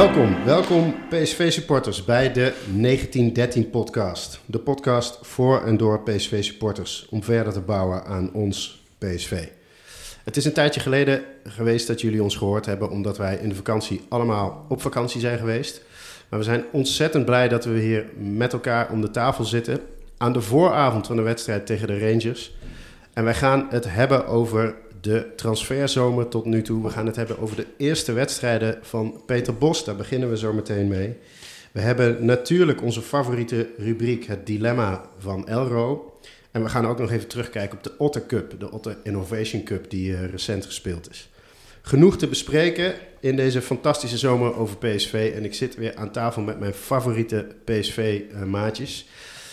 [0.00, 4.40] Welkom, welkom PSV-supporters bij de 1913 podcast.
[4.46, 9.48] De podcast voor en door PSV-supporters om verder te bouwen aan ons PSV.
[10.24, 13.54] Het is een tijdje geleden geweest dat jullie ons gehoord hebben, omdat wij in de
[13.54, 15.82] vakantie allemaal op vakantie zijn geweest.
[16.28, 19.80] Maar we zijn ontzettend blij dat we hier met elkaar om de tafel zitten
[20.16, 22.54] aan de vooravond van de wedstrijd tegen de Rangers.
[23.12, 26.82] En wij gaan het hebben over de transferzomer tot nu toe.
[26.82, 29.84] We gaan het hebben over de eerste wedstrijden van Peter Bos.
[29.84, 31.16] Daar beginnen we zo meteen mee.
[31.72, 36.14] We hebben natuurlijk onze favoriete rubriek, het dilemma van Elro.
[36.50, 39.90] En we gaan ook nog even terugkijken op de Otter Cup, de Otter Innovation Cup,
[39.90, 41.28] die uh, recent gespeeld is.
[41.82, 45.32] Genoeg te bespreken in deze fantastische zomer over PSV.
[45.34, 49.08] En ik zit weer aan tafel met mijn favoriete PSV-maatjes.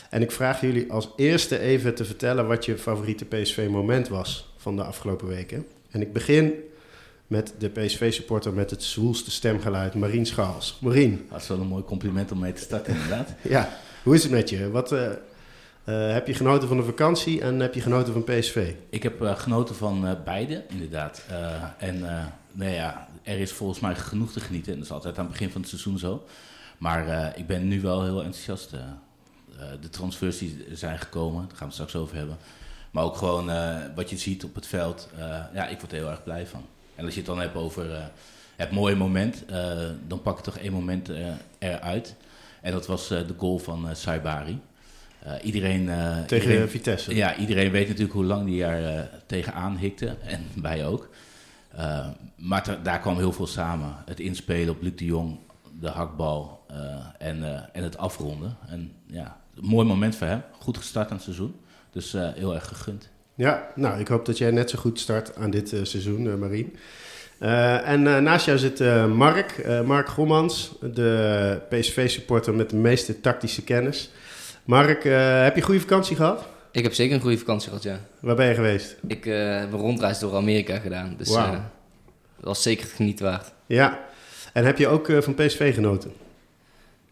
[0.09, 4.75] en ik vraag jullie als eerste even te vertellen wat je favoriete PSV-moment was van
[4.75, 5.65] de afgelopen weken.
[5.91, 6.53] En ik begin
[7.27, 10.77] met de PSV-supporter met het zwoelste stemgeluid, Marien Schaals.
[10.81, 11.25] Marien.
[11.29, 13.29] Dat is wel een mooi compliment om mee te starten, inderdaad.
[13.41, 14.69] ja, hoe is het met je?
[14.69, 18.73] Wat, uh, uh, heb je genoten van de vakantie en heb je genoten van PSV?
[18.89, 21.23] Ik heb uh, genoten van beide, inderdaad.
[21.77, 21.99] en
[22.51, 24.71] nou ja, er is volgens mij genoeg te genieten.
[24.71, 26.23] En dat is altijd aan het begin van het seizoen zo.
[26.77, 28.69] Maar ik ben nu wel heel enthousiast.
[29.81, 32.37] de transfers die zijn gekomen, daar gaan we het straks over hebben.
[32.91, 33.51] Maar ook gewoon
[33.95, 35.09] wat je ziet op het veld.
[35.53, 36.65] ja, ik word er heel erg blij van.
[36.95, 38.11] En als je het dan hebt over
[38.55, 39.43] het mooie moment,
[40.07, 41.09] dan pak ik toch één moment
[41.59, 42.15] eruit.
[42.61, 44.61] En dat was de goal van Saibari.
[45.27, 47.15] Uh, iedereen, uh, tegen iedereen, Vitesse.
[47.15, 50.17] Ja, iedereen weet natuurlijk hoe lang die daar uh, tegenaan hikte.
[50.23, 51.09] En wij ook.
[52.35, 53.95] maar daar kwam heel veel samen.
[54.05, 55.39] Het inspelen op Luc de Jong,
[55.79, 56.65] de hakbal
[57.17, 58.57] en, en het afronden.
[58.67, 60.43] En ja, een mooi moment voor hem.
[60.59, 61.55] Goed gestart aan het seizoen.
[61.97, 63.09] Dus heel erg gegund.
[63.35, 66.75] Ja, nou, ik hoop dat jij net zo goed start aan dit seizoen, Marien.
[67.85, 68.79] en naast jou zit
[69.13, 74.11] Mark, Mark Gommans, de PSV-supporter met de meeste tactische kennis.
[74.67, 76.45] Mark, uh, heb je een goede vakantie gehad?
[76.71, 77.99] Ik heb zeker een goede vakantie gehad, ja.
[78.19, 78.95] Waar ben je geweest?
[79.07, 81.15] Ik uh, heb een rondreis door Amerika gedaan.
[81.17, 81.37] Dus wow.
[81.37, 81.59] uh, dat
[82.45, 83.51] was zeker het geniet waard.
[83.65, 83.99] Ja.
[84.53, 86.13] En heb je ook van PSV genoten?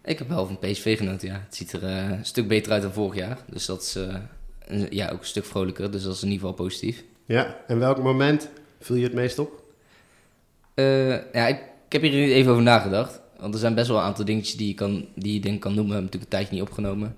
[0.04, 1.42] Ik heb wel van PSV genoten, ja.
[1.46, 3.38] Het ziet er een stuk beter uit dan vorig jaar.
[3.50, 3.98] Dus dat is
[4.90, 5.92] ja, ook een stuk vrolijker.
[5.92, 7.04] Dus dat is in ieder geval positief.
[7.26, 7.58] Ja.
[7.68, 8.50] En welk moment
[8.80, 9.64] viel je het meest op?
[11.34, 13.22] ja, ik, ik heb hier even over nagedacht.
[13.40, 15.74] Want er zijn best wel een aantal dingetjes die je, kan, die je denk kan
[15.74, 15.96] noemen.
[15.96, 17.16] We hebben natuurlijk een tijdje niet opgenomen.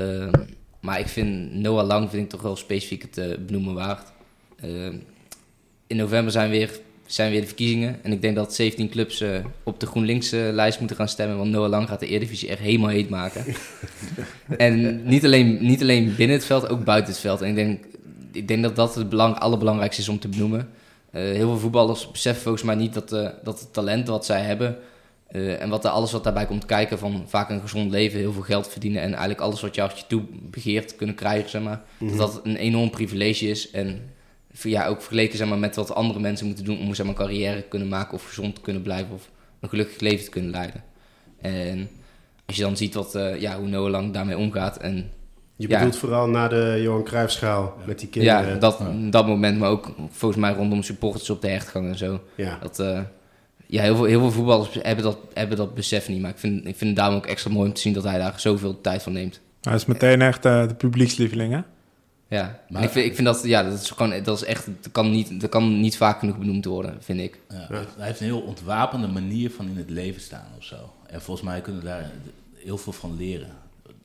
[0.00, 0.32] Uh,
[0.80, 4.12] maar ik vind Noah Lang vind ik toch wel specifiek het uh, benoemen waard.
[4.64, 4.94] Uh,
[5.86, 7.98] in november zijn weer, zijn weer de verkiezingen.
[8.02, 9.30] En ik denk dat 17 clubs eh,
[9.62, 11.36] op de GroenLinks-lijst moeten gaan stemmen.
[11.36, 13.44] Want Noah Lang gaat de Eredivisie echt helemaal heet maken.
[14.56, 17.40] en niet alleen, niet alleen binnen het veld, ook buiten het veld.
[17.40, 17.84] En ik denk,
[18.32, 20.68] ik denk dat dat het belang, allerbelangrijkste is om te benoemen.
[21.10, 23.08] heel veel voetballers beseffen volgens mij niet dat,
[23.44, 24.76] dat het talent wat zij hebben
[25.30, 28.42] en wat er, alles wat daarbij komt kijken, van vaak een gezond leven, heel veel
[28.42, 31.82] geld verdienen en eigenlijk alles wat je als je toe begeert kunnen krijgen, zeg maar.
[31.98, 32.18] Dat Mhm.
[32.18, 33.70] dat een enorm privilege is.
[33.70, 34.00] En
[34.62, 37.20] ja, ook vergeleken zeg maar, met wat andere mensen moeten doen om zeg maar, een
[37.26, 39.30] carrière te kunnen maken of gezond te kunnen blijven of
[39.60, 40.82] een gelukkig leven te kunnen leiden.
[41.40, 41.88] En
[42.46, 45.10] als je dan ziet wat, uh, ja, hoe Noah Lang daarmee omgaat en
[45.56, 45.76] Je Ja.
[45.78, 48.48] bedoelt vooral na de Johan Cruijffschaal met die kinderen.
[48.48, 52.20] ja, dat, dat moment, maar ook volgens mij rondom supporters op de hertgang en zo.
[52.34, 52.58] Ja.
[52.62, 53.00] Dat, eh,
[53.66, 56.20] ja, heel veel, heel veel voetballers hebben dat, hebben dat besef niet.
[56.20, 58.18] Maar ik vind, ik vind het daarom ook extra mooi om te zien dat hij
[58.18, 59.40] daar zoveel tijd van neemt.
[59.60, 61.60] Hij is meteen echt eh, de publiekslieveling, hè?
[62.28, 64.92] Ja, Maar- ik vind, ik vind dat, ja, dat is gewoon, dat is echt, dat
[64.92, 67.40] kan niet, dat kan niet vaak genoeg benoemd worden, vind ik.
[67.48, 67.66] Ja,
[67.96, 70.92] Hij heeft een heel ontwapende manier van in het leven staan of zo.
[71.06, 72.10] En volgens mij kunnen we daar
[72.54, 73.48] heel veel van leren.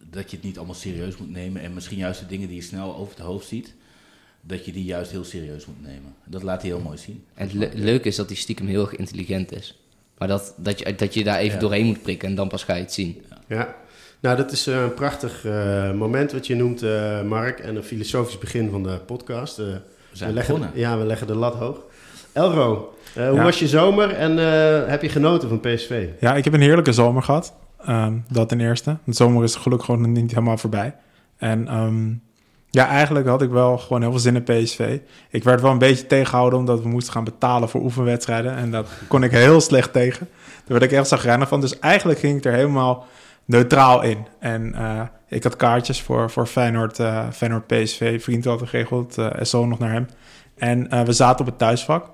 [0.10, 1.62] Dat je het niet allemaal serieus moet nemen.
[1.62, 3.74] En misschien juist de dingen die je snel over het hoofd ziet,
[4.42, 6.16] dat je die juist heel serieus moet nemen.
[6.26, 7.24] Dat laat hij heel mooi zien.
[7.34, 9.80] En het le- leuke is dat hij stiekem heel erg intelligent is.
[10.18, 11.60] Maar dat, dat, je, dat je daar even Ja.
[11.60, 13.24] doorheen moet prikken en dan pas ga je het zien.
[13.48, 13.76] Ja,
[14.24, 17.60] nou dat is eh, een prachtig eh, moment wat je noemt, eh, Mark.
[17.60, 19.58] En een filosofisch begin van de podcast.
[19.58, 19.82] We
[20.12, 20.80] zijn we leggen, begonnen.
[20.80, 21.78] Ja, we leggen de lat hoog.
[22.34, 23.44] Elro, eh, hoe Ja.
[23.44, 26.08] was je zomer en eh, heb je genoten van PSV?
[26.20, 27.54] Ja, ik heb een heerlijke zomer gehad.
[27.86, 28.98] Ehm, dat ten eerste.
[29.04, 30.96] De zomer is gelukkig gewoon niet helemaal voorbij.
[31.38, 32.10] En ehm,
[32.70, 35.00] ja, eigenlijk had ik wel gewoon heel veel zin in PSV.
[35.30, 38.56] Ik werd wel een beetje tegengehouden omdat we moesten gaan betalen voor oefenwedstrijden.
[38.56, 40.28] En dat kon ik heel slecht tegen.
[40.66, 41.62] Daar werd ik echt zagrijnig van.
[41.62, 43.06] Dus eigenlijk ging ik er helemaal
[43.46, 44.28] neutraal in.
[44.40, 48.24] En eh, ik had kaartjes voor, voor Feyenoord, eh, Feyenoord PSV.
[48.24, 49.18] Vriend had geregeld.
[49.18, 50.08] eh en zo nog naar hem.
[50.58, 52.12] En eh, we zaten op het thuisvak.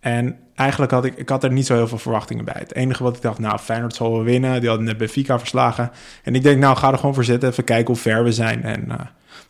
[0.00, 2.56] En eigenlijk had ik, ik had er niet zo heel veel verwachtingen bij.
[2.58, 4.60] Het enige wat ik dacht, nou, Feyenoord zal wel winnen.
[4.60, 5.90] Die hadden net Benfica verslagen.
[6.24, 7.48] En ik denk, nou, ga er gewoon voor zitten.
[7.48, 8.62] Even kijken hoe ver we zijn.
[8.62, 8.88] En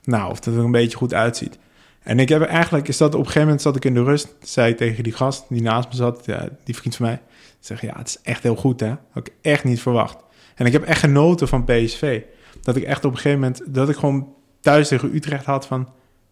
[0.04, 1.58] nou, of het er een beetje goed uitziet.
[2.02, 4.34] En ik heb eigenlijk, is dat op een gegeven moment zat ik in de rust,
[4.42, 6.24] zei tegen die gast die naast me zat,
[6.64, 7.20] die vriend van mij,
[7.60, 10.16] zeg ja, het is echt heel goed hè, had ik echt niet verwacht.
[10.60, 12.22] En ik heb echt genoten van PSV.
[12.62, 15.88] Dat ik echt op een gegeven moment, dat ik gewoon thuis tegen Utrecht had van,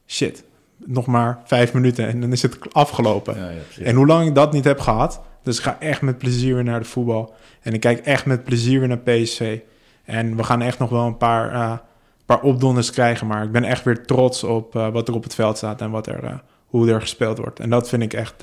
[0.06, 0.44] shit,
[0.76, 3.36] nog maar vijf minuten en dan is het afgelopen.
[3.36, 3.82] Ja.
[3.82, 6.64] En hoe lang ik dat niet heb gehad, dus ik ga echt met plezier weer
[6.64, 7.34] naar de voetbal.
[7.60, 9.58] En ik kijk echt met plezier weer naar PSV.
[10.04, 11.78] En we gaan echt nog wel een paar, eh,
[12.26, 15.34] paar opdonders krijgen, maar ik ben echt weer trots op eh, wat er op het
[15.34, 16.34] veld staat en wat er, eh,
[16.66, 17.60] hoe er gespeeld wordt.
[17.60, 18.34] En dat vind ik echt,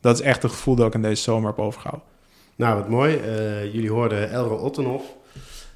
[0.00, 2.08] dat is echt het gevoel dat ik in deze zomer heb overgehouden.
[2.56, 3.20] Nou, wat mooi.
[3.72, 5.18] Jullie hoorden Elro Ottenhoff.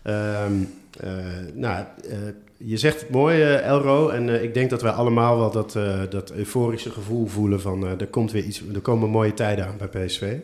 [0.05, 0.53] Ehm,
[1.01, 1.11] eh,
[1.55, 2.17] nou, eh,
[2.57, 4.09] je zegt het mooi, eh, Elro.
[4.09, 5.79] En ik denk dat wij allemaal wel dat,
[6.11, 8.01] dat euforische gevoel voelen van...
[8.01, 10.37] er komt weer iets, er komen mooie tijden aan bij PSV.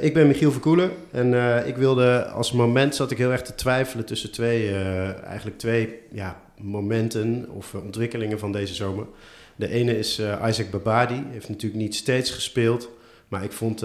[0.00, 1.34] Ik ben Michiel Verkoelen en
[1.66, 4.74] ik wilde als moment zat ik heel erg te twijfelen tussen twee,
[5.24, 9.06] eigenlijk twee ja, momenten of ontwikkelingen van deze zomer.
[9.56, 12.90] De ene is Isaac Babadi, heeft natuurlijk niet steeds gespeeld,
[13.28, 13.84] maar ik vond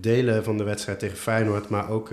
[0.00, 2.10] delen van de wedstrijd tegen Feyenoord, maar ook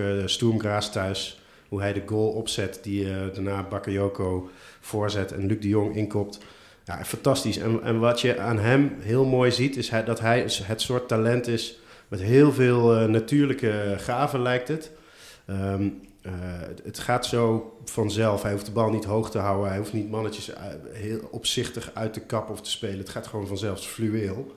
[0.58, 4.50] Graz thuis, hoe hij de goal opzet die eh, daarna Bakayoko
[4.80, 6.40] voorzet en Luc de Jong inkopt.
[6.86, 7.58] Ja, fantastisch.
[7.58, 11.48] En, en wat je aan hem heel mooi ziet, is dat hij het soort talent
[11.48, 14.92] is met heel veel eh, natuurlijke gaven, lijkt het.
[15.46, 15.88] Ehm,
[16.22, 18.42] eh, het- het gaat zo vanzelf.
[18.44, 19.70] Hij hoeft de bal niet hoog te houden.
[19.70, 20.52] Hij hoeft niet mannetjes
[20.92, 22.98] heel opzichtig uit te kappen of te spelen.
[22.98, 24.56] Het gaat gewoon vanzelf fluweel.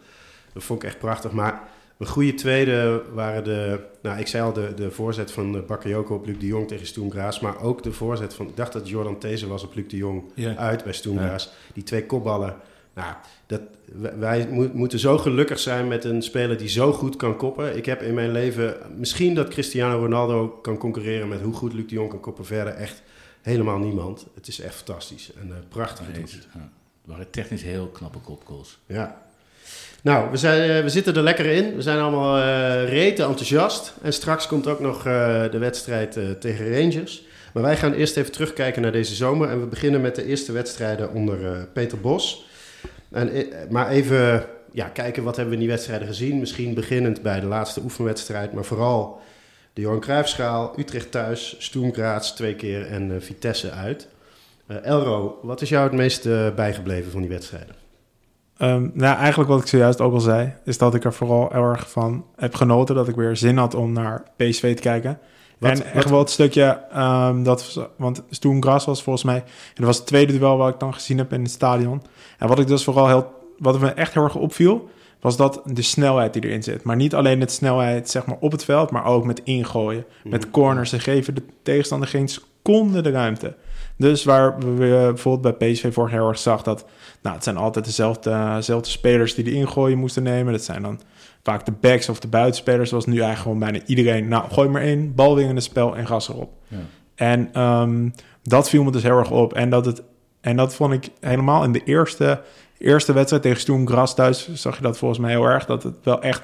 [0.53, 1.33] Dat vond ik echt prachtig.
[1.33, 1.63] Maar
[1.99, 3.81] een goede tweede waren de...
[4.03, 6.87] Nou, ik zei al, de, de voorzet van eh, Bakayoko op Luc de Jong tegen
[6.87, 7.41] Stoem Graas.
[7.41, 8.47] Maar ook de voorzet van...
[8.49, 10.23] Ik dacht dat Jordan These was op Luc de Jong
[10.57, 11.53] uit bij Stoem Graas.
[11.75, 12.57] Die twee kopballen.
[12.95, 13.15] Nou,
[13.47, 17.37] dat, wij- wij mo- moeten zo gelukkig zijn met een speler die zo goed kan
[17.37, 17.77] koppen.
[17.77, 21.87] Ik heb in mijn leven misschien dat Cristiano Ronaldo kan concurreren met hoe goed Luc
[21.89, 22.45] de Jong kan koppen.
[22.45, 23.03] Verder echt
[23.43, 24.27] helemaal niemand.
[24.35, 26.07] Het is echt fantastisch en eh, prachtig.
[26.17, 26.21] Ja.
[26.23, 28.79] Het waren technisch heel knappe kopgoals.
[28.87, 29.23] Ja.
[30.03, 31.77] Nou, we, zijn, eh, we zitten er lekker in.
[31.77, 33.95] We zijn allemaal eh rete enthousiast.
[34.03, 37.23] En straks komt ook nog eh, de wedstrijd tegen Rangers.
[37.53, 39.49] Maar wij gaan eerst even terugkijken naar deze zomer.
[39.49, 42.47] En we beginnen met de eerste wedstrijden onder Peter Bos.
[43.11, 43.31] En,
[43.71, 46.39] maar even ja, kijken wat hebben we in die wedstrijden gezien.
[46.39, 48.53] Misschien beginnend bij de laatste oefenwedstrijd.
[48.53, 49.21] Maar vooral
[49.73, 54.09] de Johan Cruijffschaal, Utrecht thuis, Graz twee keer en Vitesse uit.
[54.83, 57.82] Elro, wat is jou het meest bijgebleven van die wedstrijden?
[58.63, 61.91] Ehm, nou, eigenlijk wat ik zojuist ook al zei, is dat ik er vooral erg
[61.91, 65.19] van heb genoten dat ik weer zin had om naar PSV te kijken.
[65.59, 69.37] Wat- en wat- echt wel het stukje, ehm, dat, want Stoem Gras was volgens mij,
[69.37, 69.45] en
[69.75, 72.03] dat was het tweede duel wat ik dan gezien heb in het stadion.
[72.39, 74.89] En wat ik dus vooral heel, wat me echt heel erg opviel,
[75.21, 76.83] was dat de snelheid die erin zit.
[76.85, 80.51] Maar niet alleen de snelheid zeg maar, op het veld, maar ook met ingooien, met
[80.51, 80.91] corners.
[80.91, 83.55] Ze geven de tegenstander geen seconde de ruimte.
[84.03, 86.85] Dus waar we bijvoorbeeld bij PSV vorig jaar heel erg zag dat
[87.23, 90.53] nou, het zijn altijd dezelfde, dezelfde spelers die de ingooien moesten nemen.
[90.53, 91.01] Dat zijn dan
[91.43, 92.89] vaak de backs of de buitenspelers.
[92.89, 94.29] Zoals nu eigenlijk gewoon bijna iedereen.
[94.29, 96.53] Nou, gooi maar één, bal in het spel en gas erop.
[96.69, 96.77] Ja.
[97.15, 98.09] En ehm,
[98.43, 99.53] dat viel me dus heel erg op.
[99.55, 100.03] En dat, het,
[100.41, 102.43] en dat vond ik helemaal in de eerste,
[102.79, 104.53] eerste wedstrijd tegen Stoem Gras thuis...
[104.53, 105.67] zag je dat volgens mij heel erg.
[105.67, 106.43] Dat het wel echt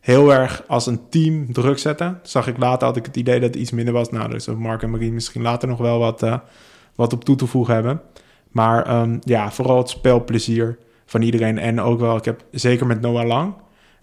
[0.00, 2.20] heel erg als een team druk zetten.
[2.22, 4.10] Zag ik later, had ik het idee dat het iets minder was.
[4.10, 6.38] Nou, dus Mark en Marie misschien later nog wel wat, eh,
[7.00, 8.00] wat op toe te voegen hebben.
[8.50, 11.58] Maar ehm, ja, vooral het spelplezier van iedereen.
[11.58, 13.54] En ook wel, ik heb zeker met Noah Lang...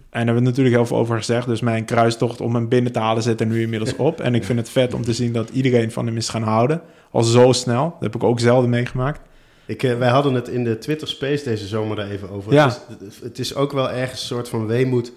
[0.09, 1.47] En daar hebben we natuurlijk heel veel over gezegd.
[1.47, 4.21] Dus mijn kruistocht om hem binnen te halen zit er nu inmiddels op.
[4.21, 6.81] En ik vind het vet om te zien dat iedereen van hem is gaan houden.
[7.11, 7.83] Al zo snel.
[7.83, 9.21] Dat heb ik ook zelden meegemaakt.
[9.65, 12.53] Ik, eh, wij hadden het in de Twitter Space deze zomer daar even over.
[12.53, 12.65] Ja.
[12.65, 15.11] Het, is, het is ook wel ergens een soort van weemoed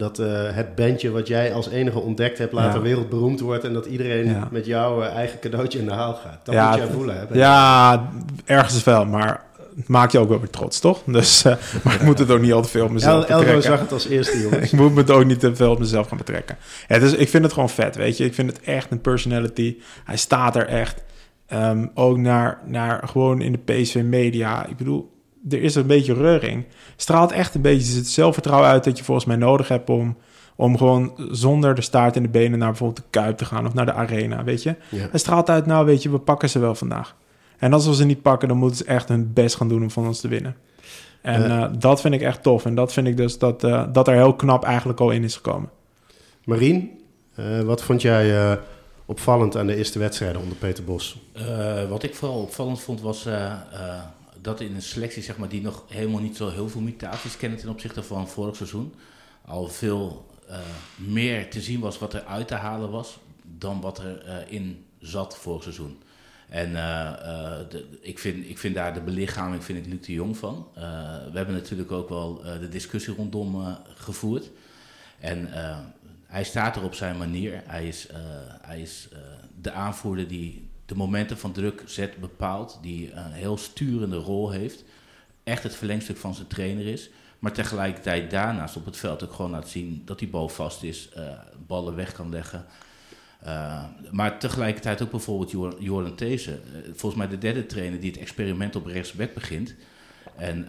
[0.00, 2.82] dat eh, het bandje wat jij als enige ontdekt hebt later Ja.
[2.84, 4.48] wereldberoemd wordt en dat iedereen Ja.
[4.50, 6.38] met jouw eh, eigen cadeautje in de haal gaat.
[6.44, 7.16] Dat Ja, moet jij het- voelen.
[7.28, 7.38] Hè?
[7.38, 8.10] Ja,
[8.44, 9.04] ergens wel.
[9.06, 9.42] Maar
[9.76, 11.02] het maakt je ook wel weer trots, toch?
[11.06, 11.54] Dus, eh,
[11.84, 13.62] maar ik moet het ook niet al te veel op mezelf El, betrekken.
[13.62, 14.72] zag het als eerste, jongens.
[14.72, 16.56] ik moet me het ook niet te veel op mezelf gaan betrekken.
[16.88, 18.24] Ja, dus ik vind het gewoon vet, weet je.
[18.24, 19.76] Ik vind het echt een personality.
[20.04, 21.02] Hij staat er echt.
[21.46, 24.66] Ehm, ook naar, naar gewoon in de PSV media.
[24.66, 25.10] Ik bedoel,
[25.48, 26.64] er is een beetje reuring.
[26.96, 30.16] Straalt echt een beetje het zelfvertrouwen uit dat je volgens mij nodig hebt om,
[30.56, 33.74] om gewoon zonder de staart in de benen naar bijvoorbeeld de Kuip te gaan of
[33.74, 34.74] naar de Arena, weet je.
[34.88, 35.06] Ja.
[35.10, 37.16] Hij straalt uit, nou weet je, we pakken ze wel vandaag.
[37.58, 39.90] En als we ze niet pakken, dan moeten ze echt hun best gaan doen om
[39.90, 40.56] van ons te winnen.
[41.22, 41.62] En Eh.
[41.62, 42.64] eh, dat vind ik echt tof.
[42.64, 45.34] En dat vind ik dus dat, eh, dat er heel knap eigenlijk al in is
[45.36, 45.70] gekomen.
[46.44, 46.90] Marien,
[47.34, 48.56] eh, wat vond jij eh,
[49.06, 51.18] opvallend aan de eerste wedstrijden onder Peter Bos?
[51.32, 53.52] Eh, wat ik vooral opvallend vond was eh, eh,
[54.42, 57.58] dat in een selectie zeg maar, die nog helemaal niet zo heel veel mutaties kennen
[57.58, 58.94] ten opzichte van vorig seizoen,
[59.44, 60.58] al veel eh,
[60.96, 64.84] meer te zien was wat er uit te halen was dan wat er eh, in
[64.98, 66.02] zat vorig seizoen.
[66.48, 67.60] En eh,
[68.00, 70.68] ik, vind, ik vind daar de belichaming vind ik Luc de Jong van.
[70.74, 74.50] We hebben natuurlijk ook wel de discussie rondom gevoerd.
[75.20, 75.48] En
[76.26, 77.62] hij staat er op zijn manier.
[77.66, 78.08] Hij is,
[78.60, 79.08] hij is
[79.60, 82.78] de aanvoerder die de momenten van druk zet, bepaalt.
[82.82, 84.84] Die een heel sturende rol heeft.
[85.44, 87.10] Echt het verlengstuk van zijn trainer is.
[87.38, 91.08] Maar tegelijkertijd daarnaast op het veld ook gewoon laat zien dat die bal vast is.
[91.14, 91.22] eh,
[91.66, 92.64] ballen weg kan leggen.
[93.46, 96.50] Uh, maar tegelijkertijd ook bijvoorbeeld Jor- Jordan These.
[96.50, 99.74] Uh, volgens mij de derde trainer die het experiment op rechtsback begint.
[100.36, 100.66] En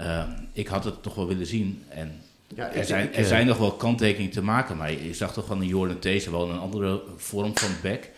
[0.54, 1.84] ik had het toch wel willen zien.
[1.90, 2.12] En
[2.56, 4.78] Ja, er, zijn, ik, er eh, zijn nog wel kanttekeningen te maken.
[4.78, 8.10] Maar je zag toch van een Jordan These wel een andere vorm van back.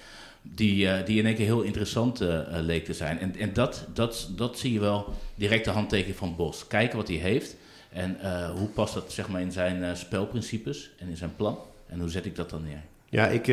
[0.44, 3.20] Die, eh, die in één keer heel interessant eh, eh, leek te zijn.
[3.20, 6.68] En, en dat, dat, dat zie je wel direct de handtekening van Bos.
[6.68, 7.56] Kijken wat hij heeft.
[7.90, 8.18] En
[8.58, 11.58] hoe past dat zeg maar, in zijn spelprincipes en in zijn plan.
[11.88, 12.82] En hoe zet ik dat dan neer?
[13.10, 13.46] Ja, ik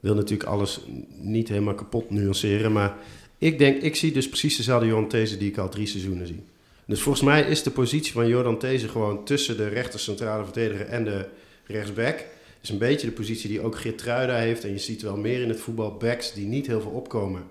[0.00, 0.80] wil natuurlijk alles
[1.18, 2.72] niet helemaal kapot nuanceren.
[2.72, 2.96] Maar
[3.38, 6.42] ik denk, ik zie dus precies dezelfde Jordan These die ik al drie seizoenen zie.
[6.88, 10.86] Dus volgens mij is de positie van Jordan These gewoon tussen de rechter centrale verdediger
[10.86, 11.26] en de
[11.66, 12.24] rechtsback.
[12.60, 14.64] Is een beetje de positie die ook Geertruida heeft.
[14.64, 17.42] En je ziet wel meer in het voetbal backs die niet heel veel opkomen.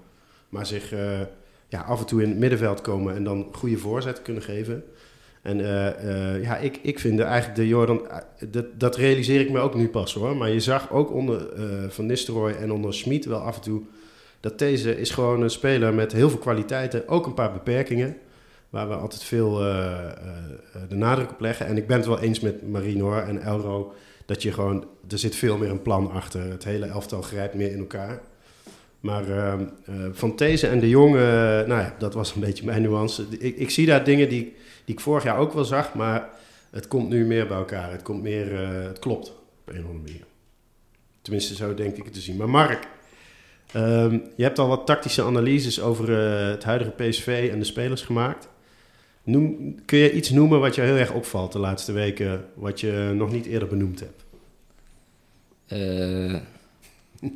[0.50, 1.20] Maar zich eh,
[1.68, 4.84] ja, af en toe in het middenveld komen en dan goede voorzet kunnen geven.
[5.42, 8.08] En eh, eh, ja, ik, ik vind eigenlijk de Jordan...
[8.50, 10.38] dat, dat realiseer ik me ook nu pas hoor.
[10.38, 11.50] Maar je zag ook onder
[11.90, 13.82] Van Nistelrooy en onder Schmid wel af en toe...
[14.40, 17.08] dat deze is gewoon een speler met heel veel kwaliteiten.
[17.08, 18.18] Ook een paar beperkingen.
[18.70, 19.58] Waar we altijd veel
[20.90, 21.66] de nadruk op leggen.
[21.66, 23.94] En ik ben het wel eens met Marino en Elro...
[24.27, 24.86] dat je gewoon...
[25.10, 26.41] Er zit veel meer een plan achter.
[26.41, 28.22] Het hele elftal grijpt meer in elkaar.
[29.00, 31.15] Maar ehm, eh, Van These en de Jong...
[31.15, 33.25] eh, nou ja, dat was een beetje mijn nuance.
[33.39, 34.55] Ik, ik zie daar dingen die
[34.88, 36.29] die ik vorig jaar ook wel zag, maar
[36.69, 37.91] het komt nu meer bij elkaar.
[37.91, 40.25] Het komt meer, uh, het klopt op een of andere manier.
[41.22, 42.36] Tenminste, zo denk ik het te zien.
[42.36, 42.88] Maar Mark,
[43.75, 48.01] um, je hebt al wat tactische analyses over uh, het huidige PSV en de spelers
[48.01, 48.50] gemaakt.
[49.27, 53.12] Noem, kun je iets noemen wat je heel erg opvalt de laatste weken, wat je
[53.15, 54.24] nog niet eerder benoemd hebt?
[55.67, 56.39] Uh,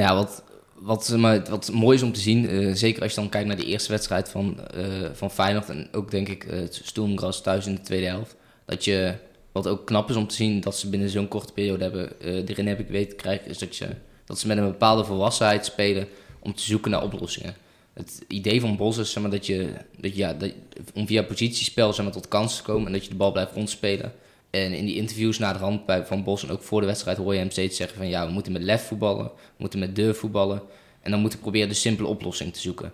[0.00, 0.44] nou, wat,
[0.74, 3.56] wat, maar, wat mooi is om te zien, uh, zeker als je dan kijkt naar
[3.56, 7.74] de eerste wedstrijd van, uh, van Feyenoord en ook denk ik het Stoemgras thuis in
[7.74, 9.14] de tweede helft, dat je,
[9.52, 12.66] wat ook knap is om te zien dat ze binnen zo'n korte periode hebben, erin
[12.66, 13.88] heb ik weten te krijgen, is dat, je,
[14.24, 16.08] dat ze met een bepaalde volwassenheid spelen
[16.40, 17.62] om te zoeken naar oplossingen.
[17.94, 20.52] Het idee van Bos is zeg maar, dat je, dat, ja, dat,
[20.94, 23.52] om via positiespel zeg maar, tot kansen te komen en dat je de bal blijft
[23.52, 24.12] rondspelen.
[24.50, 27.16] En in die interviews na de rand bij Van Bos en ook voor de wedstrijd
[27.16, 29.96] hoor je hem steeds zeggen van ja, we moeten met lef voetballen, we moeten met
[29.96, 30.62] durf voetballen.
[31.00, 32.92] En dan moeten we proberen de simpele oplossing te zoeken.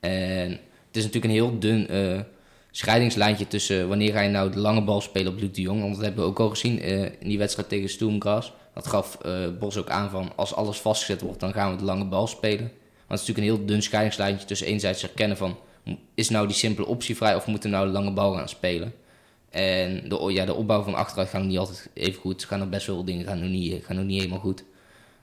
[0.00, 0.50] En
[0.86, 2.20] het is natuurlijk een heel dun uh,
[2.70, 5.80] scheidingslijntje tussen wanneer ga je nou de lange bal spelen op Luc de Jong.
[5.80, 8.52] Want dat hebben we ook al gezien uh, in die wedstrijd tegen Stoemgras.
[8.74, 11.84] Dat gaf uh, Bos ook aan van als alles vastgezet wordt, dan gaan we de
[11.84, 12.72] lange bal spelen.
[13.06, 15.58] Want het is natuurlijk een heel dun scheidingslijntje tussen enerzijds herkennen van
[16.14, 18.94] is nou die simpele optie vrij of moeten we nou de lange bal gaan spelen.
[19.50, 22.40] En de, ja, de opbouw van achteruit gaat nog niet altijd even goed.
[22.40, 24.64] Ze gaan er best veel dingen gaan nog niet, gaan nog niet helemaal goed.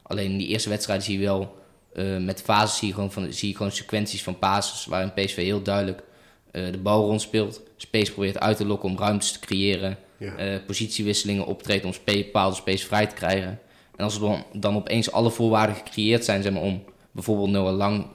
[0.02, 1.58] Alleen in die eerste wedstrijd zie je wel,
[1.94, 5.36] uh, met fases zie je, gewoon van, zie je gewoon sequenties van pases waarin PSV
[5.36, 6.04] heel duidelijk
[6.52, 7.62] uh, de bal rondspeelt.
[7.78, 9.98] Space probeert uit te lokken om ruimtes te creëren.
[10.18, 10.54] Ja.
[10.54, 13.60] Uh, positiewisselingen optreedt om bepaalde space vrij te krijgen.
[13.96, 16.84] En als er dan, dan opeens alle voorwaarden gecreëerd zijn zeg maar, om
[17.14, 18.06] bijvoorbeeld Noah Lang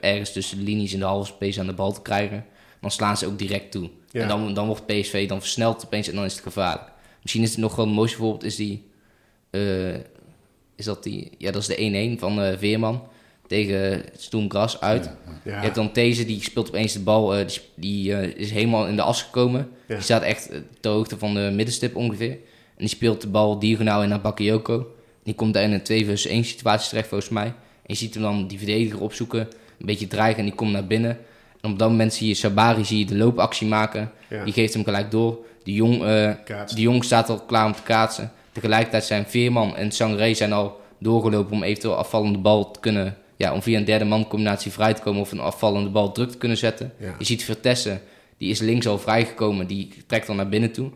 [0.00, 2.44] ergens tussen de linies in de halve space aan de bal te krijgen,
[2.80, 3.90] dan slaan ze ook direct toe.
[4.10, 4.20] Ja.
[4.22, 6.92] En dan, dan wordt PSV dan versneld opeens en dan is het gevaarlijk.
[7.22, 8.88] Misschien is het nog wel het mooiste voorbeeld is die...
[9.50, 9.94] Uh,
[10.76, 11.30] is dat die...
[11.38, 13.02] Ja, dat is de 1-1 van uh, Veerman
[13.46, 15.04] tegen Stoemgras uit.
[15.04, 15.56] Ja, ja.
[15.56, 17.38] Je hebt dan deze, die speelt opeens de bal.
[17.38, 19.70] Uh, die die is helemaal in de as gekomen.
[19.86, 20.50] Die staat echt
[20.80, 22.30] ter hoogte van de middenstip ongeveer.
[22.30, 22.40] En
[22.76, 24.94] die speelt de bal diagonaal in naar Bakayoko.
[25.22, 27.54] Die komt daar in een 2 versus 1 situatie terecht volgens mij.
[27.86, 29.40] En je ziet hem dan die verdediger opzoeken.
[29.78, 31.18] Een beetje dreigen en die komt naar binnen.
[31.60, 34.10] En op dat moment zie je Sabari zie je de loopactie maken.
[34.28, 34.44] Ja.
[34.44, 35.38] Die geeft hem gelijk door.
[35.62, 36.30] De jong, uh,
[36.74, 38.32] de jong staat al klaar om te kaatsen.
[38.52, 43.16] Tegelijkertijd zijn Veerman en Sangre zijn al doorgelopen om eventueel afvallende bal te kunnen...
[43.36, 46.30] Ja, om via een derde man combinatie vrij te komen of een afvallende bal druk
[46.30, 46.92] te kunnen zetten.
[46.98, 47.14] Ja.
[47.18, 48.00] Je ziet Vertessen,
[48.38, 49.66] die is links al vrijgekomen.
[49.66, 50.90] Die trekt dan naar binnen toe.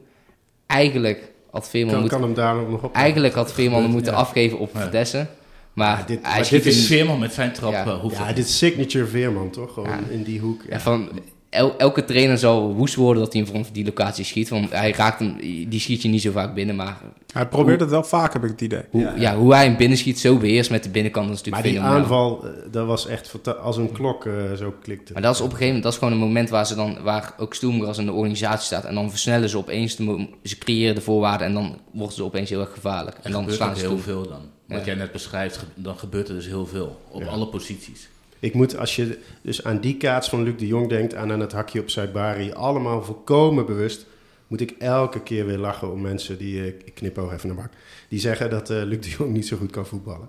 [0.66, 1.92] Eigenlijk had Veerman...
[1.92, 2.95] Kan, moet, kan hem daar nog op...
[2.95, 4.18] Eigenlijk had Veerman moeten ja.
[4.18, 5.28] afgeven op Vertessen.
[5.72, 7.72] Maar, ja, dit, hij maar dit is Veerman met zijn trap.
[7.72, 9.72] Ja, ja dit is signature Veerman, toch?
[9.72, 10.00] Gewoon ja.
[10.10, 10.62] in die hoek.
[10.68, 10.80] Ja.
[10.80, 11.08] van,
[11.50, 14.48] el, elke trainer zal woest worden dat hij van die locatie schiet.
[14.48, 15.37] Want hij raakt hem,
[15.68, 16.76] die schiet je niet zo vaak binnen.
[16.76, 17.00] Maar
[17.32, 18.82] hij probeert hoe, het wel vaak, heb ik het idee.
[18.90, 21.28] Hoe, ja, hoe hij hem binnen schiet, zo beheerst met de binnenkant.
[21.28, 25.12] Dat is maar natuurlijk die aanval, dat was echt als een klok uh, zo klikte.
[25.12, 27.02] Maar dat is op een gegeven moment, dat is gewoon een moment waar, ze dan,
[27.02, 28.84] waar ook Stoemgras in de organisatie staat.
[28.84, 32.50] En dan versnellen ze opeens, de, ze creëren de voorwaarden en dan worden ze opeens
[32.50, 33.16] heel erg gevaarlijk.
[33.16, 33.98] En, en dan slaan ze heel toe.
[33.98, 34.56] veel dan.
[34.68, 34.84] Wat Ja.
[34.84, 37.00] jij net beschrijft, dan gebeurt er dus heel veel.
[37.10, 37.28] Op Ja.
[37.28, 38.08] alle posities.
[38.38, 41.40] Ik moet, als je dus aan die kaats van Luc de Jong denkt, aan, aan
[41.40, 44.06] het hakje op Zuid-Bari, allemaal volkomen bewust,
[44.46, 47.56] moet ik elke keer weer lachen om mensen die, eh, ik knip ook even naar
[47.56, 47.72] Mark,
[48.08, 50.28] die zeggen dat eh, Luc de Jong niet zo goed kan voetballen.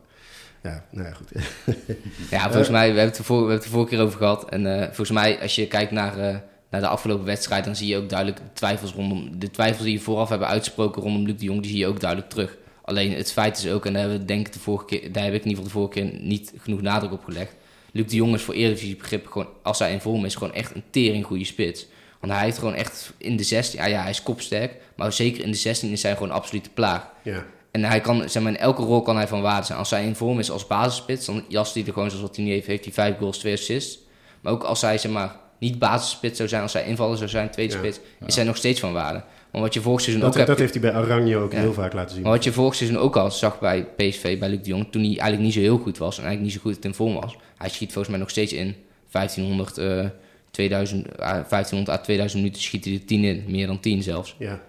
[0.64, 1.30] Ja, nou ja, goed.
[2.32, 4.18] Ja, volgens mij, we hebben, het er voor, we hebben het er vorige keer over
[4.18, 4.50] gehad.
[4.50, 6.38] En eh, volgens mij, als je kijkt naar, eh,
[6.70, 9.40] naar de afgelopen wedstrijd, dan zie je ook duidelijk de twijfels rondom.
[9.40, 12.00] De twijfels die je vooraf hebben uitgesproken rondom Luc de Jong, die zie je ook
[12.00, 12.58] duidelijk terug.
[12.90, 15.24] Alleen het feit is ook, en daar hebben we denk ik de vorige keer, daar
[15.24, 17.54] heb ik in ieder geval de vorige keer niet genoeg nadruk op gelegd.
[17.92, 20.76] Luc de Jong is voor Eredivisie begrip gewoon, als hij in vorm is, gewoon echt
[20.76, 21.86] een tering goede spits.
[22.20, 25.44] Want hij heeft gewoon echt in de 16, ja, ja, hij is kopsterk, maar zeker
[25.44, 27.08] in de 16 is hij gewoon absolute plaag.
[27.24, 29.80] Ja, En hij kan, zeg maar, in elke rol kan hij van waarde zijn.
[29.80, 32.46] Als hij in vorm is als basisspits, dan jast hij er gewoon zoals wat hij
[32.46, 32.68] nu heeft.
[32.68, 34.00] Heeft hij vijf goals, twee assists.
[34.42, 37.50] Maar ook als hij, zeg maar, niet basisspits zou zijn, als hij invaller zou zijn,
[37.50, 37.80] tweede Ja.
[37.80, 39.24] spits, is hij nog steeds van waarde.
[39.52, 41.60] Wat je vorig seizoen dat, ook dat heeft hij bij Oranje ook Ja.
[41.60, 42.24] heel vaak laten zien.
[42.24, 45.02] maar wat je vorig seizoen ook al zag bij PSV, bij Luc de Jong, toen
[45.02, 47.38] hij eigenlijk niet zo heel goed was en eigenlijk niet zo goed in vorm was.
[47.58, 48.76] Hij schiet volgens mij nog steeds in
[49.12, 50.06] 1500, eh
[50.52, 54.36] 2000, eh, 1500 à 2000 minuten schiet hij er 10 in, meer dan 10 zelfs.
[54.40, 54.60] Ja.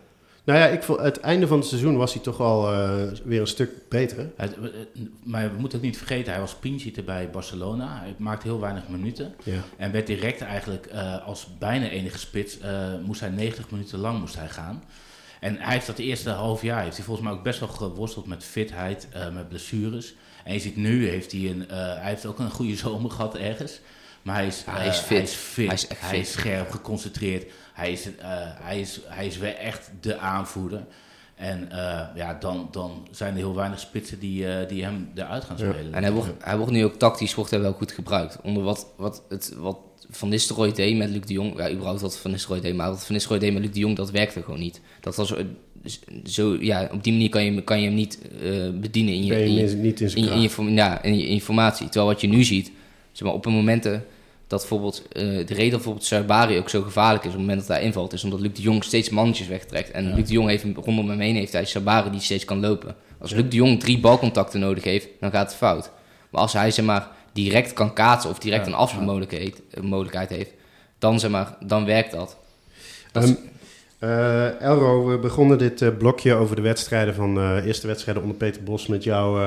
[0.51, 3.41] Nou ja, ik vond, het einde van het seizoen was hij toch wel eh, weer
[3.41, 4.31] een stuk beter.
[4.37, 7.99] Hij- eh, maar we moeten ook niet vergeten, hij was pinchitter bij Barcelona.
[8.01, 9.35] Hij maakte heel weinig minuten.
[9.43, 9.61] Ja.
[9.77, 14.19] En werd direct eigenlijk eh, als bijna enige spits, eh, moest hij 90 minuten lang
[14.21, 14.83] moest hij gaan.
[15.41, 17.69] En hij heeft dat de eerste half jaar, heeft hij volgens mij ook best wel
[17.69, 20.15] geworsteld met fitheid, eh, met blessures.
[20.45, 23.37] En je ziet nu, heeft hij, een, eh, hij heeft ook een goede zomer gehad
[23.37, 23.81] ergens.
[24.23, 25.09] Maar hij is, Ja, hij is fit.
[25.09, 25.67] Hij is, fit.
[25.67, 26.21] Hij is echt Hij fit.
[26.21, 27.53] is scherp, geconcentreerd.
[27.81, 28.29] Hij is, eh,
[28.61, 30.85] hij is, hij is weer echt de aanvoerder.
[31.35, 35.45] En eh, ja, dan, dan zijn er heel weinig spitsen die, eh, die hem eruit
[35.45, 35.73] gaan Ja.
[35.73, 35.93] spelen.
[35.95, 38.39] En hij wordt, hij wordt nu ook tactisch wordt hij wel goed gebruikt.
[38.43, 39.79] Onder wat, wat, het, wat
[40.11, 41.57] Van Nistelrooy deed met Luc de Jong.
[41.59, 42.75] Ja, überhaupt wat Van Nistelrooy deed.
[42.75, 44.81] Maar wat Van Nistelrooy deed met Luc de Jong, dat werkte gewoon niet.
[45.01, 45.45] Dat was eh,
[46.25, 49.25] zo, ja, op die manier kan je, hem- kan je hem niet eh, bedienen in
[49.25, 50.55] je, in je, niet- niet in zijn in je, in je, kracht.
[50.55, 51.85] form- ja, in je informatie.
[51.89, 52.71] Terwijl wat je nu ziet,
[53.13, 54.05] zeg maar, op de momenten
[54.51, 57.67] dat bijvoorbeeld eh, de reden dat bijvoorbeeld Sabari ook zo gevaarlijk is op het moment
[57.67, 59.91] dat hij invalt, is omdat Luc de Jong steeds mannetjes wegtrekt.
[59.91, 60.15] En Ja.
[60.15, 62.97] Luc de Jong heeft rondom hem heen heeft hij Sabari die steeds kan lopen.
[63.19, 65.91] Als Luc de Jong drie balcontacten nodig heeft, dan gaat het fout.
[66.31, 70.31] Maar als hij zeg maar direct kan kaatsen of direct Ja, een afspeelmogelijkheid eh, mogelijkheid
[70.31, 70.51] heeft,
[70.99, 72.37] dan zeg maar, dan werkt dat.
[73.13, 73.33] Ehm,
[73.99, 78.63] eh, Elro, we begonnen dit blokje over de wedstrijden van eh eerste wedstrijden onder Peter
[78.63, 79.39] Bos met jouw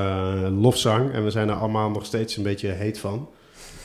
[0.50, 1.12] lofzang.
[1.12, 3.28] En we zijn er allemaal nog steeds een beetje heet van.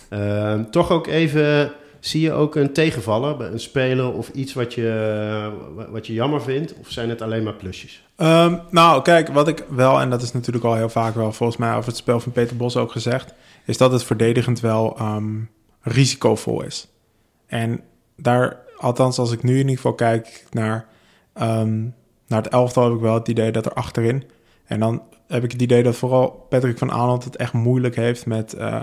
[0.09, 4.73] Ehm, toch ook even, zie je ook een tegenvaller bij een speler of iets wat
[4.73, 4.89] je,
[5.77, 6.73] eh, wat je jammer vindt?
[6.79, 8.03] Of zijn het alleen maar plusjes?
[8.15, 11.59] Ehm, nou, kijk, wat ik wel, en dat is natuurlijk al heel vaak wel volgens
[11.59, 13.33] mij over het spel van Peter Bos ook gezegd,
[13.65, 15.35] is dat het verdedigend wel ehm,
[15.81, 16.87] risicovol is.
[17.45, 17.81] En
[18.15, 20.87] daar, althans als ik nu in ieder geval kijk naar,
[22.27, 24.23] naar het elftal, heb ik wel het idee dat er achterin,
[24.65, 28.25] en dan heb ik het idee dat vooral Patrick van Aanholt het echt moeilijk heeft
[28.25, 28.81] met, eh,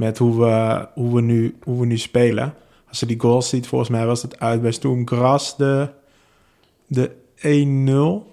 [0.00, 2.54] met hoe, we, hoe, we nu, hoe we nu spelen.
[2.88, 5.88] Als je die goals ziet, volgens mij was het uit bij Stoem Gras de,
[6.86, 8.28] de 1-0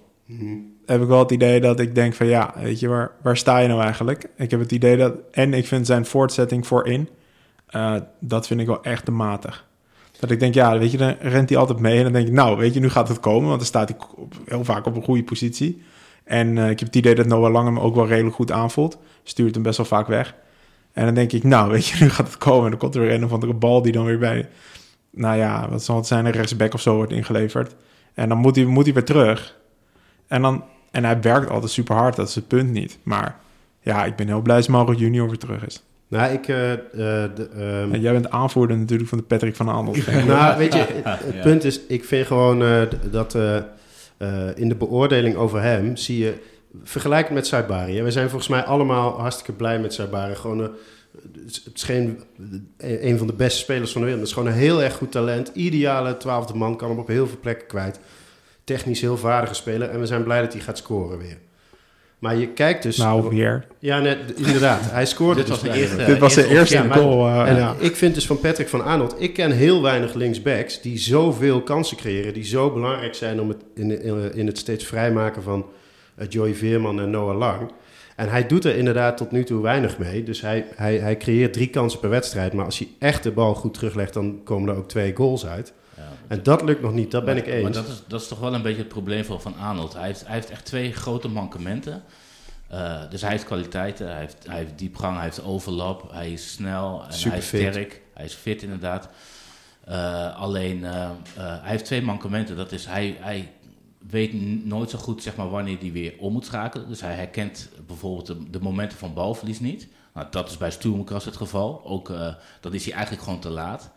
[0.85, 3.57] heb ik wel het idee dat ik denk van ja, weet je, waar, waar sta
[3.57, 4.29] je nou eigenlijk?
[4.35, 7.09] Ik heb het idee dat, en ik vind zijn voortzetting voorin,
[7.67, 9.67] eh, dat vind ik wel echt te matig.
[10.19, 12.33] Dat ik denk, ja, weet je, dan rent hij altijd mee en dan denk ik,
[12.33, 14.95] nou, weet je, nu gaat het komen, want dan staat hij op, heel vaak op
[14.95, 15.81] een goede positie.
[16.23, 18.97] En eh, ik heb het idee dat Noah Lang hem ook wel redelijk goed aanvoelt,
[19.23, 20.35] stuurt hem best wel vaak weg.
[20.97, 23.01] En dan denk ik, nou, weet je, nu gaat het komen en dan komt er
[23.01, 24.47] weer een of andere bal die dan weer bij,
[25.11, 27.75] nou ja, wat zal het zijn, een rechtsback of zo wordt ingeleverd.
[28.13, 29.55] En dan moet hij, moet hij weer terug.
[30.27, 32.97] En, dan, en hij werkt altijd super hard, dat is het punt niet.
[33.03, 33.35] Maar
[33.81, 35.83] ja, ik ben heel blij dat Mauro Junior weer terug is.
[36.07, 36.47] Nou, ik...
[36.47, 36.79] eh, eh,
[37.35, 40.07] de, ehm, En jij bent aanvoerder natuurlijk van de Patrick van Aanholt.
[40.25, 41.41] nou, weet je, het, het Ja.
[41.41, 42.81] punt is, ik vind gewoon eh,
[43.11, 43.55] dat eh,
[44.17, 46.33] eh, in de beoordeling over hem zie je,
[46.83, 48.01] vergelijk het met Zuid-Bari.
[48.01, 50.35] We zijn volgens mij allemaal hartstikke blij met Zuid-Bari.
[50.35, 50.67] Gewoon, eh,
[51.45, 52.23] het is- geen,
[52.77, 54.27] eh, een van de beste spelers van de wereld.
[54.27, 55.51] Het is gewoon een heel erg goed talent.
[55.53, 57.99] Ideale twaalfde man, kan hem op heel veel plekken kwijt.
[58.63, 59.89] Technisch heel vaardige speler.
[59.89, 61.37] En we zijn blij dat hij gaat scoren weer.
[62.19, 62.97] Maar je kijkt dus...
[62.97, 63.65] nou, weer.
[63.79, 64.81] Ja, net, inderdaad.
[64.91, 65.81] Hij scoorde Dit dus was de weer.
[65.81, 66.05] eerste.
[66.05, 67.27] Dit was de eerste eerste ja, maar- goal.
[67.27, 67.75] eh, En ja.
[67.79, 71.97] ik vind dus van Patrick van Arnold, ik ken heel weinig linksbacks die zoveel kansen
[71.97, 75.65] creëren, die zo belangrijk zijn om het in, in, in het steeds vrijmaken van
[76.17, 77.71] eh, Joey Veerman en Noah Lang.
[78.17, 80.23] En hij doet er inderdaad tot nu toe weinig mee.
[80.23, 82.53] Dus hij, hij, hij creëert drie kansen per wedstrijd.
[82.53, 85.73] Maar als hij echt de bal goed teruglegt, dan komen er ook twee goals uit.
[85.95, 87.63] Ja, En dat lukt nog niet, dat ben maar, ik eens.
[87.63, 89.93] Maar dat is, dat is toch wel een beetje het probleem van Van Arnold.
[89.93, 92.03] Hij heeft, hij heeft echt twee grote mankementen.
[92.67, 96.51] Eh, dus hij heeft kwaliteiten, hij heeft, hij heeft diepgang, hij heeft overlap, hij is
[96.51, 98.01] snel en hij is sterk.
[98.13, 99.09] Hij is fit inderdaad.
[99.85, 102.55] Eh, alleen, hij heeft twee mankementen.
[102.55, 103.51] Dat is, hij, hij
[104.09, 104.33] weet
[104.65, 106.87] nooit zo goed zeg maar, wanneer hij weer om moet schakelen.
[106.87, 109.87] Dus hij herkent bijvoorbeeld de, de momenten van balverlies niet.
[110.13, 111.81] Nou, dat is bij Stuurmekras het geval.
[111.85, 113.91] Ook uh, dan is hij eigenlijk gewoon te laat.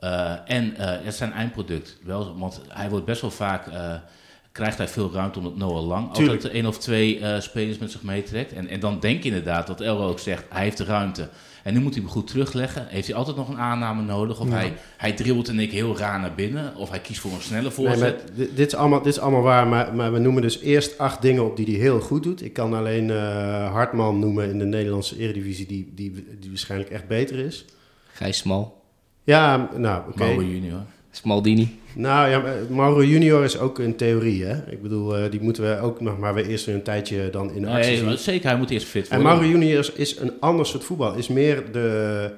[0.00, 1.98] Uh, en het is zijn eindproduct.
[2.02, 3.70] Wel, want hij wordt best wel vaak...
[4.52, 6.34] Krijgt hij veel ruimte omdat Noah Lang Tuurlijk.
[6.34, 8.52] altijd één of twee spelers met zich meetrekt.
[8.52, 11.28] En, en dan denk je inderdaad dat Elro ook zegt, hij heeft de ruimte.
[11.62, 12.86] En nu moet hij hem goed terugleggen.
[12.88, 14.40] Heeft hij altijd nog een aanname nodig?
[14.40, 14.54] Of Ja.
[14.54, 16.76] hij, hij dribbelt en ik heel raar naar binnen?
[16.76, 17.98] Of hij kiest voor een snelle Nee, voorzet?
[18.36, 21.22] maar dit, is allemaal, dit is allemaal waar, maar, maar we noemen dus eerst acht
[21.22, 22.42] dingen op die hij heel goed doet.
[22.44, 27.06] Ik kan alleen eh, Hartman noemen in de Nederlandse Eredivisie, die, die, die waarschijnlijk echt
[27.08, 27.64] beter is.
[28.12, 28.80] Gijs Smal.
[29.24, 30.18] Ja, nou, oké.
[30.18, 30.80] Mauro junior.
[31.14, 31.78] Smaldini.
[31.94, 34.70] Nou ja, Mauro Junior is ook een theorie, hè.
[34.70, 37.66] Ik bedoel, eh, die moeten we ook nog maar weer eerst een tijdje dan in
[37.66, 38.04] actie Nee, zien.
[38.06, 39.38] maar zeker, hij moet eerst fit En worden.
[39.38, 41.14] Mauro Junior is, is een ander soort voetbal.
[41.14, 42.30] Is meer de,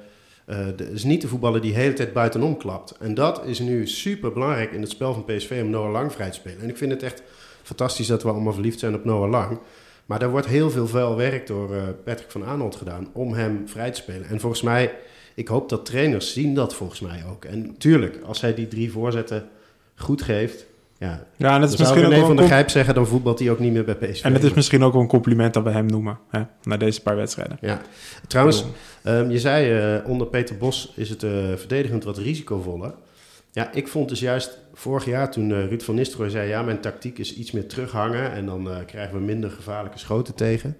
[0.47, 0.91] eh, de...
[0.93, 2.95] Is niet de voetballer die de hele tijd buitenom klapt.
[3.01, 6.29] En dat is nu super belangrijk in het spel van PSV om Noah Lang vrij
[6.31, 6.61] te spelen.
[6.61, 7.23] En ik vind het echt
[7.63, 9.59] fantastisch dat we allemaal verliefd zijn op Noah Lang.
[10.07, 13.63] Maar daar wordt heel veel vuil werk door eh, Patrick van Aanholt gedaan om hem
[13.69, 14.29] vrij te spelen.
[14.29, 14.93] En volgens mij,
[15.35, 17.45] ik hoop dat trainers zien dat volgens mij ook.
[17.45, 19.49] En tuurlijk, als hij die drie voorzetten
[19.95, 20.67] goed geeft...
[20.99, 23.07] Ja, Ja, en dan is zou misschien ook van een der com- Gijp zeggen, dan
[23.07, 24.25] voetbalt hij ook niet meer bij PSV.
[24.25, 27.03] En het is misschien ook wel een compliment dat we hem noemen, hè, na deze
[27.03, 27.59] paar wedstrijden.
[27.61, 27.81] Ja,
[28.27, 28.65] trouwens,
[29.03, 32.95] Ehm, je zei eh, onder Peter Bos is het eh, verdedigend wat risicovoller.
[33.53, 36.49] Ja, ik vond dus juist vorig jaar toen eh, Ruud van Nistelrooy zei...
[36.49, 40.77] ja, mijn tactiek is iets meer terughangen en dan krijgen we minder gevaarlijke schoten tegen.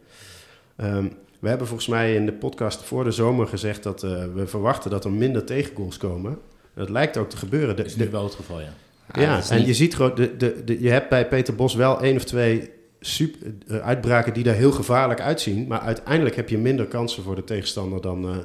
[0.77, 1.07] Ehm,
[1.45, 4.91] we hebben volgens mij in de podcast voor de zomer gezegd dat eh, we verwachten
[4.91, 6.39] dat er minder tegengoals komen.
[6.75, 7.77] Dat lijkt ook te gebeuren.
[7.77, 8.73] Dat is nu wel het geval, ja.
[9.21, 12.01] ja, en niet- je ziet gewoon, de, de, de, je hebt bij Peter Bos wel
[12.01, 15.67] één of twee super, eh, uitbraken die daar heel gevaarlijk uitzien.
[15.67, 18.37] Maar uiteindelijk heb je minder kansen voor de tegenstander dan, eh,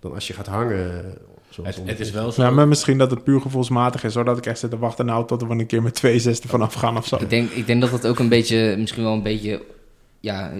[0.00, 1.04] dan als je gaat hangen.
[1.62, 2.42] Het, het is wel zo.
[2.42, 5.26] Ja, maar misschien dat het puur gevoelsmatig is, zodat ik echt zit te wachten nou
[5.26, 7.16] tot we een keer met twee zesde vanaf gaan of zo.
[7.16, 9.62] Ik denk, ik denk dat dat ook een beetje, misschien wel een beetje,
[10.20, 10.52] ja,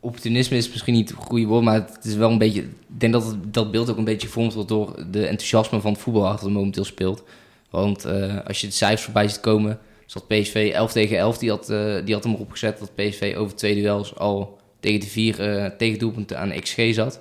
[0.00, 3.12] opportunisme is misschien niet het goede woord, maar het is wel een beetje, ik denk
[3.12, 6.22] dat het, dat beeld ook een beetje gevormd wordt door de enthousiasme van het voetbal
[6.22, 7.22] dat er momenteel speelt.
[7.70, 11.50] Want eh, als je de cijfers voorbij ziet komen, zat PSV 11 tegen 11, die
[11.50, 15.06] had, eh, die had hem erop gezet dat PSV over twee duels al tegen de
[15.06, 17.20] vier eh tegendoelpunten aan XG zat.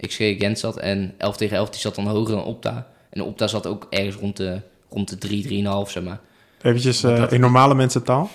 [0.00, 2.86] XG against zat en 11 tegen 11 die zat dan hoger dan Opta.
[3.10, 6.20] En Opta zat ook ergens rond de, rond de 3, 3,5 zeg maar.
[6.62, 8.30] Eventjes in normale mensentaal.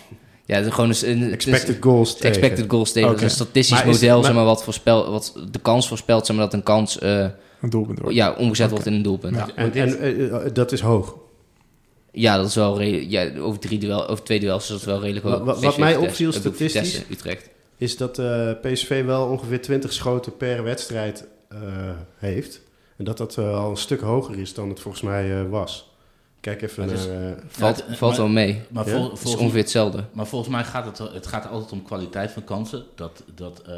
[0.52, 2.28] Ja, het is gewoon een, een- het is- expected goals tegen.
[2.28, 3.10] expected goals tegen.
[3.10, 6.26] Dat is een statistisch Maar model, maar- zeg maar, wat, voorspel, wat de kans voorspelt,
[6.26, 7.26] zeg maar, dat een kans eh,
[7.62, 8.16] Een doelpunt wordt.
[8.16, 9.36] ja, omgezet wordt in een doelpunt.
[9.36, 9.48] Ja.
[9.48, 11.16] Ja, En, en eh, eh, dat is hoog.
[12.12, 15.38] dat is wel ja, over, drie duel, over twee duels is dat wel redelijk Wat-
[15.38, 15.46] hoog.
[15.46, 17.50] wat- wat mij Vitesse, opviel ook Vitesse, statistisch- Utrecht.
[17.78, 21.58] Is dat eh, PSV wel ongeveer 20 schoten per wedstrijd eh,
[22.18, 22.62] heeft.
[22.98, 25.91] En dat dat al een stuk hoger is dan het volgens mij eh, was.
[26.42, 26.96] Kijk even naar...
[26.96, 28.62] eh, Valt, Ja, valt maar- wel mee.
[28.70, 28.96] Maar, Ja?
[28.96, 30.04] vol- Het is ongeveer hetzelfde.
[30.14, 32.84] maar volgens mij gaat het, het gaat altijd om kwaliteit van kansen.
[32.96, 33.76] Dat, dat, eh,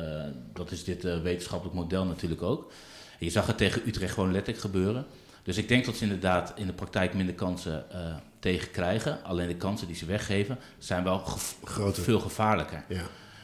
[0.53, 2.71] dat is dit eh, wetenschappelijk model natuurlijk ook.
[3.19, 5.05] En je zag het tegen Utrecht gewoon letterlijk gebeuren.
[5.43, 7.99] Dus ik denk dat ze inderdaad in de praktijk minder kansen eh,
[8.39, 9.23] tegen krijgen.
[9.23, 12.03] Alleen de kansen die ze weggeven zijn wel gev- Groter.
[12.03, 12.83] veel gevaarlijker.
[12.87, 13.01] ja.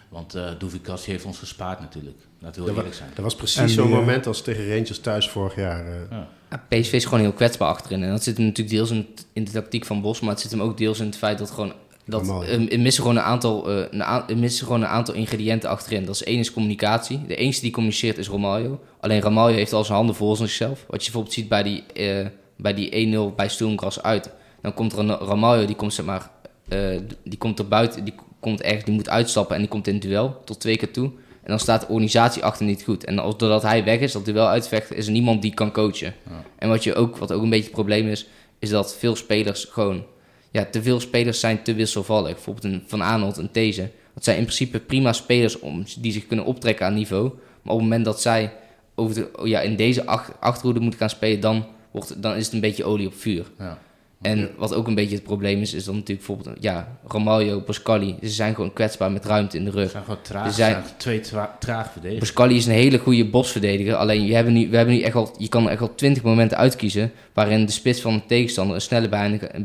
[0.10, 2.18] Want eh Doevikas heeft ons gespaard natuurlijk.
[2.40, 3.10] Laten we eerlijk zijn.
[3.14, 5.86] Dat was precies die, zo'n eh, moment als tegen Rangers thuis vorig jaar.
[5.86, 5.94] eh.
[6.10, 6.28] Ja.
[6.50, 8.04] Ja, PSV is gewoon heel kwetsbaar achterin.
[8.04, 10.52] En dat zit hem natuurlijk deels in, in de tactiek van Bos, maar het zit
[10.52, 11.74] hem ook deels in het feit dat gewoon...
[12.06, 12.68] Dat, Normaal, ja.
[12.70, 16.06] er missen gewoon een aantal, eh, een er missen gewoon een aantal ingrediënten achterin.
[16.06, 17.26] Dat is één is communicatie.
[17.28, 18.80] De enige die communiceert is Romario.
[19.00, 20.86] Alleen Romario heeft al zijn handen vol van zichzelf.
[20.88, 24.30] Wat je bijvoorbeeld ziet bij die, eh, bij die 1-0 bij Stoelmgras uit.
[24.62, 26.30] Dan komt er een Romario, die komt zeg maar,
[26.68, 29.94] eh, die komt er buiten, die komt ergens, die moet uitstappen en die komt in
[29.94, 31.12] het duel tot twee keer toe.
[31.44, 33.06] En dan staat de organisatie achter niet goed.
[33.06, 36.14] En als, doordat hij weg is, dat duel uitvecht, is er niemand die kan coachen.
[36.30, 36.44] Ja.
[36.58, 38.28] En wat, je ook, wat ook een beetje het probleem is,
[38.60, 40.04] is dat veel spelers gewoon...
[40.52, 42.34] Ja, te veel spelers zijn te wisselvallig.
[42.34, 43.92] Bijvoorbeeld een Van Aanholt, een These.
[44.14, 47.30] Dat zijn in principe prima spelers om, die zich kunnen optrekken aan niveau.
[47.62, 48.54] Maar op het moment dat zij
[48.96, 51.40] over de, ja, in deze ach, achterhoede moeten gaan spelen...
[51.40, 53.46] Dan, wordt, dan is het een beetje olie op vuur.
[53.58, 53.80] Ja.
[54.22, 56.64] En wat ook een beetje het probleem is, is dan natuurlijk bijvoorbeeld...
[56.64, 59.90] Ja, Romario, Boscali, ze zijn gewoon kwetsbaar met ruimte in de Ze rug.
[59.92, 60.48] zijn gewoon traag.
[60.48, 62.32] Ze zijn- zijn twee tra traag verdedigers.
[62.32, 63.96] Pascali is een hele goede bosverdediger.
[63.96, 66.24] Alleen je hebben nu, we hebben nu echt al, je kan er echt al twintig
[66.24, 67.12] momenten uitkiezen.
[67.34, 69.10] waarin de spits van de tegenstander een snelle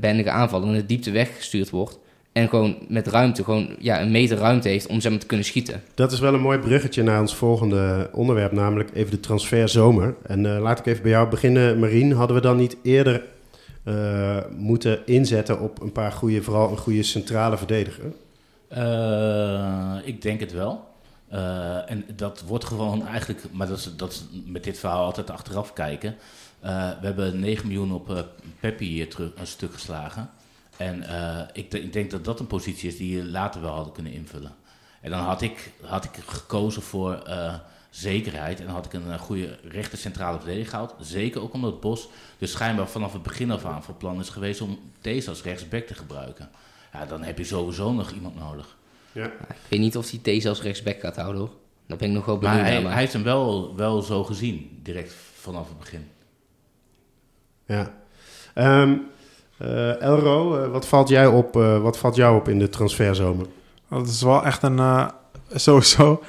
[0.00, 1.98] behendige, aanval in de diepte weggestuurd wordt.
[2.32, 5.82] En gewoon met ruimte, gewoon ja, een meter ruimte heeft om maar te kunnen schieten.
[5.94, 10.14] Dat is wel een mooi bruggetje naar ons volgende onderwerp, namelijk even de transfer zomer.
[10.26, 12.12] En eh, laat ik even bij jou beginnen, Marien.
[12.12, 13.22] Hadden we dan niet eerder
[13.84, 18.12] eh, moeten inzetten op een paar goede, vooral een goede centrale verdediger?
[18.68, 20.88] Eh, ik denk het wel.
[21.28, 25.72] Eh, en dat wordt gewoon eigenlijk, maar dat is, dat met dit verhaal altijd achteraf
[25.72, 26.16] kijken.
[26.60, 28.24] We hebben 9 miljoen op
[28.60, 30.30] Peppi hier terug, een stuk geslagen.
[30.76, 31.04] En
[31.52, 34.52] ik, ik, denk dat dat een positie is die je later wel hadden kunnen invullen.
[35.00, 37.54] En dan had ik, had ik gekozen voor uh,
[37.94, 38.60] zekerheid.
[38.60, 40.94] En dan had ik een goede rechter centrale verdediger gehaald.
[41.00, 44.60] Zeker ook omdat Bos dus schijnbaar vanaf het begin af aan van plan is geweest
[44.60, 46.50] om deze als rechtsback te gebruiken.
[46.92, 48.76] Ja, dan heb je sowieso nog iemand nodig.
[49.12, 49.24] Ja.
[49.26, 51.50] Ik weet niet of hij deze als rechtsback gaat houden hoor.
[51.86, 54.78] Dat ben ik nog wel benieuwd maar hij, hij, heeft hem wel, wel zo gezien,
[54.82, 56.08] direct vanaf het begin.
[57.66, 57.94] Ja.
[58.82, 59.06] Um,
[59.62, 63.46] uh, Elro, uh, wat, valt jij op, uh, wat valt jou op in de transferzomer?
[63.88, 65.10] Dat is wel echt een...
[65.54, 66.22] sowieso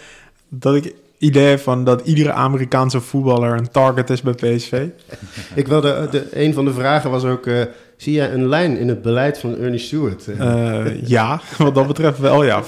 [0.49, 4.87] dat ik idee van dat iedere Amerikaanse voetballer een target is bij PSV.
[5.55, 6.07] ik wilde...
[6.11, 7.49] De, een van de vragen was ook...
[7.97, 10.29] zie jij een lijn in het beleid van Ernie Stewart?
[11.05, 12.63] ja, wat dat betreft wel, ja.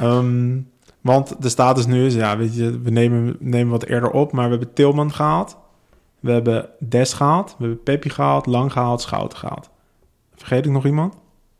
[0.00, 0.70] Um,
[1.02, 4.44] want de status nu is, ja, weet je, we nemen, nemen wat eerder op, maar
[4.44, 5.56] we hebben Tilman gehaald.
[6.20, 7.54] We hebben Des gehaald.
[7.58, 9.70] We hebben Peppi gehaald, Lang gehaald, Schouten gehaald.
[10.34, 11.14] Vergeet ik nog iemand?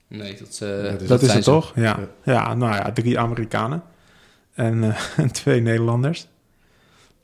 [0.09, 1.73] Nee, dat, uh, dat is, dat is het toch?
[1.75, 1.99] Ja.
[2.23, 2.55] ja.
[2.55, 3.83] nou ja, drie Amerikanen
[4.55, 6.27] en, uh, twee Nederlanders.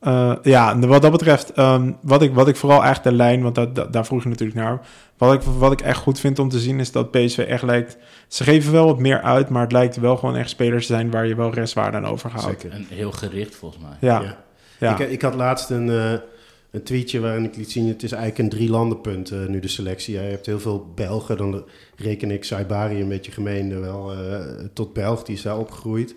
[0.03, 3.55] Uh, ja, wat dat betreft, um, wat, ik, wat ik vooral echt de lijn, want
[3.55, 4.81] dat, daar vroeg je natuurlijk naar.
[5.17, 7.97] Wat ik, wat ik echt goed vind om te zien is dat PSV echt lijkt.
[8.29, 11.11] Ze geven wel wat meer uit, maar het lijkt wel gewoon echt spelers te zijn
[11.11, 12.61] waar je wel restwaarde aan overhoudt.
[12.61, 12.77] Zeker.
[12.77, 13.97] En heel gericht volgens mij.
[14.01, 14.37] Ja.
[14.79, 14.99] ja.
[14.99, 16.13] Ik, ik, had laatst een, uh,
[16.71, 19.69] een tweetje waarin ik liet zien: het is eigenlijk een drie landenpunt uh, nu de
[19.69, 20.15] selectie.
[20.15, 21.65] Je hebt heel veel Belgen, dan
[21.97, 24.13] reken ik Saibari een beetje gemeen wel
[24.73, 26.15] tot Belg, die is daar opgegroeid.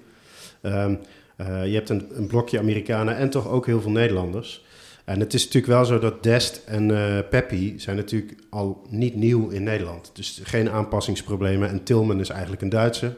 [0.62, 1.00] Um,
[1.41, 4.63] uh, je hebt een, een, blokje Amerikanen en toch ook heel veel Nederlanders.
[5.06, 9.15] En het is natuurlijk wel zo dat Dest en uh, Peppi zijn natuurlijk al niet
[9.15, 10.12] nieuw in Nederland.
[10.13, 11.69] Dus geen aanpassingsproblemen.
[11.69, 13.17] En Tilman is eigenlijk een Duitser.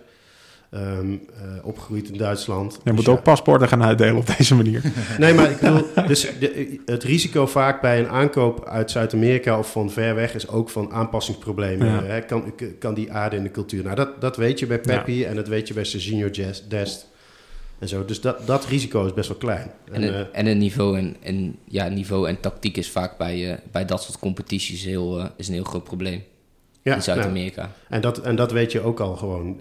[0.75, 2.73] Um, uh, opgegroeid in Duitsland.
[2.73, 4.81] Je dus moet ook paspoorten gaan uitdelen op deze manier.
[5.19, 9.71] nee, maar ik bedoel, dus de, het risico vaak bij een aankoop uit Zuid-Amerika of
[9.71, 11.87] van ver weg is ook van aanpassingsproblemen.
[11.87, 12.03] Ja.
[12.03, 12.21] Hè?
[12.21, 13.83] Kan, kan die aarde in de cultuur?
[13.83, 15.27] Nou, dat, dat weet je bij Peppi ja.
[15.27, 16.29] en dat weet je bij Serginho
[16.67, 17.11] Dest
[17.83, 18.05] en zo.
[18.05, 19.71] Dus dat, dat risico is best wel klein.
[19.91, 23.51] En, en, uh, en het niveau en, en, ja, niveau en tactiek is vaak bij,
[23.51, 26.23] uh, bij dat soort competities heel, uh, is een heel groot probleem.
[26.81, 27.71] Ja, in Zuid-Amerika.
[27.89, 29.57] En, dat, en dat weet je ook al gewoon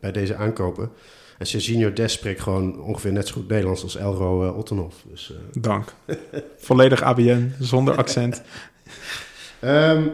[0.00, 0.90] bij deze aankopen.
[1.38, 5.04] En Serginho Des spreekt gewoon ongeveer net zo goed Nederlands als Elro uh, Ottenhoff.
[5.10, 5.92] Dus, Dank.
[6.66, 8.42] Volledig ABN, zonder accent.
[9.64, 10.12] um,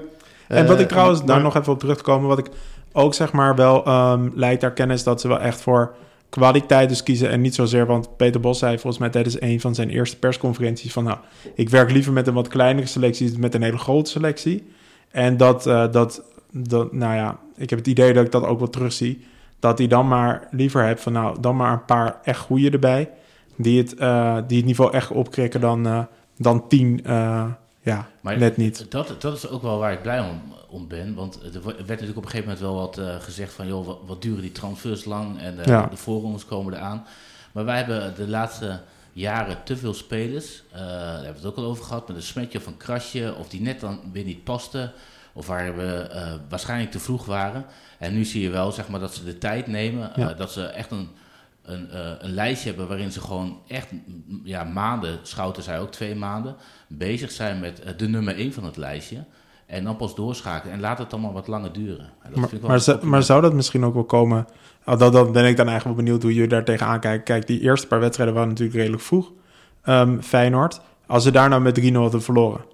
[0.48, 2.48] en wat ik trouwens daar nog even op terug te komen, wat ik
[2.92, 5.94] ook zeg maar wel um, lijkt daar kennis dat ze wel echt voor
[6.36, 9.74] kwaliteit dus kiezen en niet zozeer, want Peter Bos zei volgens mij tijdens een van
[9.74, 11.18] zijn eerste persconferenties van nou,
[11.54, 14.66] ik werk liever met een wat kleinere selectie dan met een hele grote selectie.
[15.10, 18.58] En dat, uh, dat, dat, nou ja, ik heb het idee dat ik dat ook
[18.58, 19.24] wel terugzie,
[19.58, 23.10] dat hij dan maar liever hebt van nou, dan maar een paar echt goede erbij,
[23.56, 26.02] die het, uh, die het niveau echt opkrikken dan, uh,
[26.36, 27.04] dan tien,
[27.86, 28.90] ja, maar net niet.
[28.90, 31.14] Dat, dat is ook wel waar ik blij om, om ben.
[31.14, 33.66] Want er werd natuurlijk op een gegeven moment wel wat uh, gezegd van...
[33.66, 35.86] joh, wat, wat, duren die transfers lang en uh, ja.
[35.86, 37.06] de voorrondes komen eraan.
[37.52, 38.80] Maar wij hebben de laatste
[39.12, 40.62] jaren te veel spelers...
[40.72, 42.08] Uh, daar hebben we het ook al over gehad...
[42.08, 43.34] met een smetje of een krasje...
[43.38, 44.92] of die net dan weer niet pasten...
[45.32, 46.08] of waar we
[46.48, 47.64] waarschijnlijk te vroeg waren.
[47.98, 50.12] En nu zie je wel zeg maar, dat ze de tijd nemen...
[50.16, 50.32] Ja.
[50.32, 51.08] dat ze echt een...
[51.66, 53.88] Een, uh, een, lijstje hebben waarin ze gewoon echt
[54.44, 56.56] ja, maanden, Schouten zei ook twee maanden,
[56.88, 59.24] bezig zijn met uh, de nummer één van het lijstje.
[59.66, 60.74] En dan pas doorschakelen.
[60.74, 62.10] En laat het allemaal wat langer duren.
[62.30, 64.46] Dat maar, maar, zou, maar, zou dat misschien ook wel komen...
[64.84, 67.24] Oh, dat, dat ben ik dan eigenlijk wel benieuwd hoe jullie daar tegenaan kijken.
[67.24, 69.32] Kijk, die eerste paar wedstrijden waren natuurlijk redelijk vroeg.
[69.84, 70.80] Um, Feyenoord.
[71.06, 72.64] Als ze daar nou met 3-0 hadden verloren...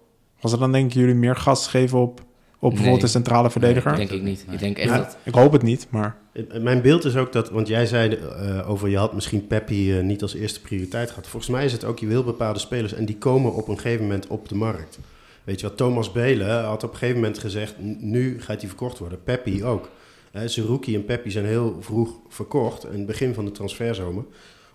[0.41, 2.21] was er dan denk jullie meer gas geven op,
[2.59, 3.91] op bijvoorbeeld de centrale verdediger?
[3.91, 4.47] Nee, denk ik niet.
[4.51, 5.17] Ik denk echt dat...
[5.23, 6.17] Ik hoop het niet, maar...
[6.61, 7.51] Mijn beeld is ook dat...
[7.51, 8.89] Want jij zei uh, over...
[8.89, 11.27] Je had misschien Peppi uh, niet als eerste prioriteit gehad.
[11.27, 11.99] Volgens mij is het ook...
[11.99, 12.93] Je wil bepaalde spelers...
[12.93, 14.99] en die komen op een gegeven moment op de markt.
[15.45, 18.99] Weet je wat, Thomas Belen had op een gegeven moment gezegd, nu gaat hij verkocht
[18.99, 19.23] worden.
[19.23, 19.89] Peppi ook.
[20.33, 24.25] Uh, Zerouki en Peppi zijn heel vroeg verkocht, in het begin van de transferzomer.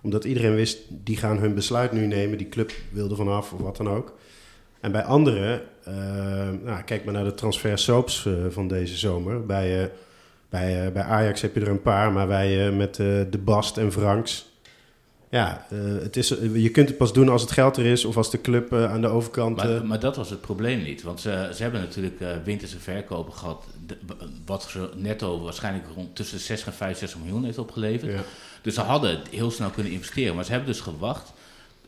[0.02, 3.78] Omdat iedereen wist, die gaan hun besluit nu nemen, die club wilde vanaf of wat
[3.78, 4.18] dan ook.
[4.80, 5.62] En bij anderen,
[6.64, 9.46] nou, kijk maar naar de transfer soaps uh, van deze zomer.
[9.46, 9.92] Bij,
[10.58, 14.46] bij, bij Ajax heb je er een paar, maar bij met De Bast en Franks
[15.30, 15.66] ja,
[16.02, 18.42] het is, je kunt het pas doen als het geld er is of als de
[18.42, 19.56] club aan de overkant...
[19.56, 21.04] Maar, maar, dat was het probleem niet.
[21.04, 23.66] Want ze, ze hebben natuurlijk winterse verkopen gehad...
[24.46, 28.12] Wat ze netto waarschijnlijk rond tussen 6 en 65 miljoen heeft opgeleverd.
[28.12, 28.22] Ja.
[28.62, 30.36] Dus ze hadden heel snel kunnen investeren.
[30.36, 31.34] Maar ze hebben dus gewacht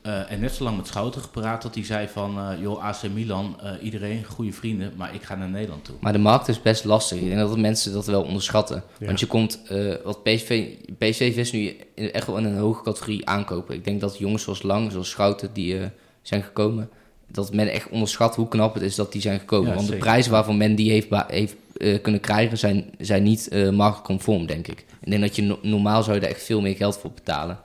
[0.03, 2.37] uh, en net zo lang met Schouten gepraat dat hij zei van...
[2.37, 5.95] Uh, joh, AC Milan, uh, iedereen, goede vrienden, maar ik ga naar Nederland toe.
[5.99, 7.19] Maar de markt is best lastig.
[7.19, 8.83] Ik denk dat mensen dat wel onderschatten.
[8.99, 9.05] Ja.
[9.05, 9.61] Want je komt,
[10.03, 13.75] wat PSV, PSV is nu echt wel in een hoge categorie aankopen.
[13.75, 15.79] Ik denk dat jongens zoals Lang, zoals Schouten, die
[16.21, 16.89] zijn gekomen...
[17.27, 19.67] dat men echt onderschat hoe knap het is dat die zijn gekomen.
[19.67, 19.99] Ja, Want zeker.
[19.99, 24.45] de prijs waarvan men die heeft, heeft eh, kunnen krijgen, zijn, zijn niet eh, marktconform,
[24.45, 24.85] denk ik.
[25.01, 27.59] Ik denk dat je no- normaal zou je er echt veel meer geld voor betalen.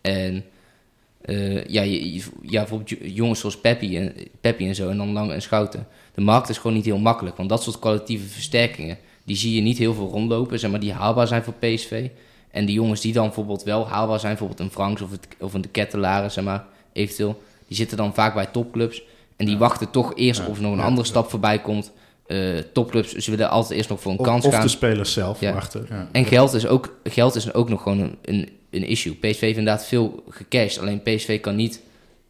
[0.00, 0.44] En
[1.22, 4.96] eh, ja, je, je- ja, bijvoorbeeld jo- jongens zoals Peppy en, Peppy en zo, en
[4.96, 5.86] dan Lange en Schouten.
[6.14, 9.60] De markt is gewoon niet heel makkelijk, want dat soort kwalitatieve versterkingen, die zie je
[9.60, 12.08] niet heel veel rondlopen, zeg maar, die haalbaar zijn voor PSV.
[12.50, 15.54] En die jongens die dan bijvoorbeeld wel haalbaar zijn, bijvoorbeeld een Franks of, het, of
[15.54, 19.02] een de Kettelaren, zeg maar, eventueel, die zitten dan vaak bij topclubs.
[19.36, 21.92] En die wachten toch eerst Ja, of er nog een ja, andere stap voorbij komt.
[22.26, 24.62] Eh, topclubs, ze willen altijd eerst nog voor een Of, kans of gaan.
[24.62, 25.52] de spelers zelf Ja.
[25.52, 25.86] wachten.
[25.90, 26.08] Ja.
[26.12, 29.14] En geld is ook, geld is ook nog gewoon een, een, een issue.
[29.14, 30.78] PSV heeft inderdaad veel gecashed.
[30.80, 31.80] Alleen PSV kan niet,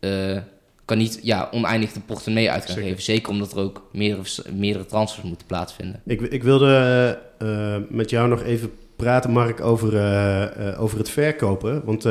[0.01, 0.39] eh,
[0.85, 2.89] kan niet ja, oneindig de portemonnee uit gaan Zeker.
[2.89, 3.03] geven.
[3.03, 4.23] Zeker omdat er ook meerdere,
[4.55, 6.01] meerdere transfers moeten plaatsvinden.
[6.07, 11.85] Ik, ik wilde eh, met jou nog even praten, Mark, over, eh, over het verkopen.
[11.85, 12.03] Want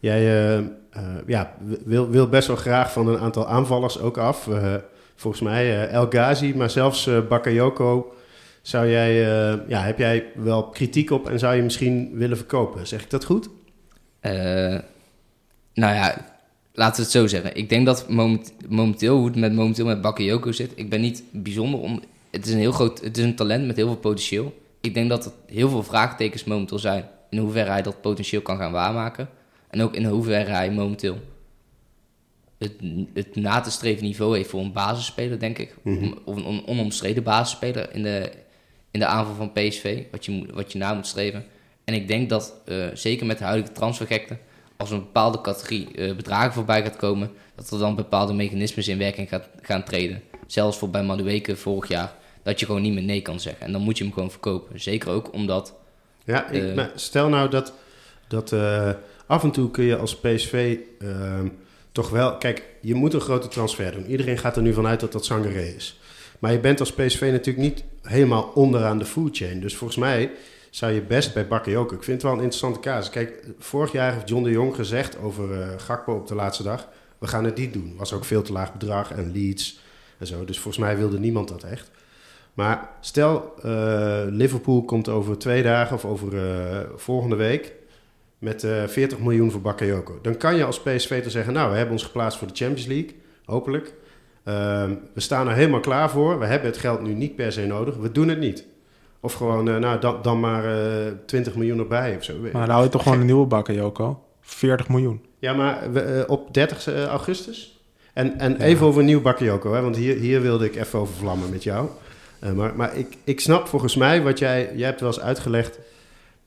[0.00, 0.22] jij
[1.26, 4.48] ja, wil, wil best wel graag van een aantal aanvallers ook af.
[5.14, 8.14] Volgens mij El Ghazi, maar zelfs Bakayoko.
[8.66, 12.86] Zou jij, eh, ja, heb jij wel kritiek op en zou je misschien willen verkopen?
[12.86, 13.48] Zeg ik dat goed?
[14.20, 14.32] Eh,
[15.74, 16.36] nou ja,
[16.72, 17.56] laten we het zo zeggen.
[17.56, 21.22] Ik denk dat moment, momenteel, hoe het met, momenteel met Bakayoko zit, ik ben niet
[21.32, 22.02] bijzonder om.
[22.30, 24.60] Het is een heel groot, het is een talent met heel veel potentieel.
[24.80, 28.56] Ik denk dat er heel veel vraagtekens momenteel zijn in hoeverre hij dat potentieel kan
[28.56, 29.28] gaan waarmaken.
[29.70, 31.18] En ook in hoeverre hij momenteel
[32.58, 32.72] het,
[33.14, 35.76] het na te streven niveau heeft voor een basisspeler, denk ik.
[35.82, 36.12] Mhm.
[36.24, 38.44] Of een on- onomstreden basisspeler in de,
[38.96, 41.44] in de aanval van PSV, wat je, wat je na moet streven.
[41.84, 44.36] En ik denk dat, eh, zeker met de huidige transfergekte,
[44.76, 48.98] als een bepaalde categorie eh, bedragen voorbij gaat komen, dat er dan bepaalde mechanismes in
[48.98, 50.22] werking gaat, gaan treden.
[50.46, 53.66] Zelfs voor bij Madueke vorig jaar, dat je gewoon niet meer nee kan zeggen.
[53.66, 54.80] En dan moet je hem gewoon verkopen.
[54.80, 55.74] Zeker ook omdat
[56.24, 56.74] Ja, ik, Eh.
[56.74, 57.72] maar stel nou dat,
[58.28, 58.90] dat eh,
[59.26, 60.78] af en toe kun je als PSV
[61.92, 62.36] toch wel...
[62.36, 64.06] Kijk, je moet een grote transfer doen.
[64.06, 65.98] Iedereen gaat er nu vanuit dat dat Sangaré is.
[66.38, 69.60] Maar je bent als PSV natuurlijk niet helemaal onderaan de food chain.
[69.60, 70.30] Dus volgens mij
[70.70, 71.94] zou je best bij Bakayoko...
[71.94, 73.10] Ik vind het wel een interessante casus.
[73.10, 76.88] Kijk, vorig jaar heeft John de Jong gezegd over eh Gakpo op de laatste dag...
[77.18, 77.94] we gaan het niet doen.
[77.96, 79.80] Was ook veel te laag bedrag en leads
[80.18, 80.44] en zo.
[80.44, 81.90] Dus volgens mij wilde niemand dat echt.
[82.56, 87.72] Maar stel, eh, Liverpool komt over twee dagen of over eh, volgende week
[88.38, 90.18] met eh 40 miljoen voor Bakayoko.
[90.22, 92.86] Dan kan je als PSV te zeggen, nou, we hebben ons geplaatst voor de Champions
[92.86, 93.94] League, hopelijk.
[94.46, 96.38] Ehm, we staan er helemaal klaar voor.
[96.38, 97.96] We hebben het geld nu niet per se nodig.
[97.96, 98.64] We doen het niet.
[99.20, 102.32] Of gewoon, eh, nou, dan, dan maar eh 20 miljoen erbij of zo.
[102.40, 104.22] Maar dan hou je toch gewoon een nieuwe bakken, Joko?
[104.40, 105.24] 40 miljoen.
[105.38, 107.80] Ja, maar we, eh, op 30 augustus?
[108.12, 108.58] En, en Ja.
[108.58, 111.62] even over een nieuw Bakayoko, hè, want hier, hier wilde ik even over vlammen met
[111.62, 111.88] jou.
[112.54, 114.70] Maar maar ik, ik snap volgens mij wat jij...
[114.74, 115.78] Jij hebt wel eens uitgelegd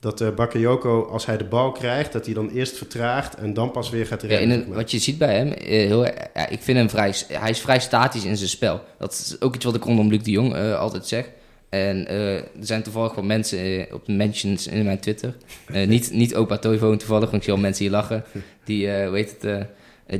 [0.00, 2.12] dat eh Bakayoko, als hij de bal krijgt...
[2.12, 4.66] dat hij dan eerst vertraagt en dan pas weer gaat rennen.
[4.66, 6.06] een- wat je ziet bij hem, eh, heel,
[6.50, 8.80] ik vind hem vrij, hij is vrij statisch in zijn spel.
[8.98, 11.30] Dat is ook iets wat ik rondom Luc de Jong eh, altijd zeg.
[11.68, 15.36] En er zijn toevallig wat mensen op de mentions in mijn Twitter.
[15.86, 18.24] Niet, niet opa Toivonen toevallig, want ik zie al mensen hier lachen.
[18.64, 19.66] Die, hoe heet het,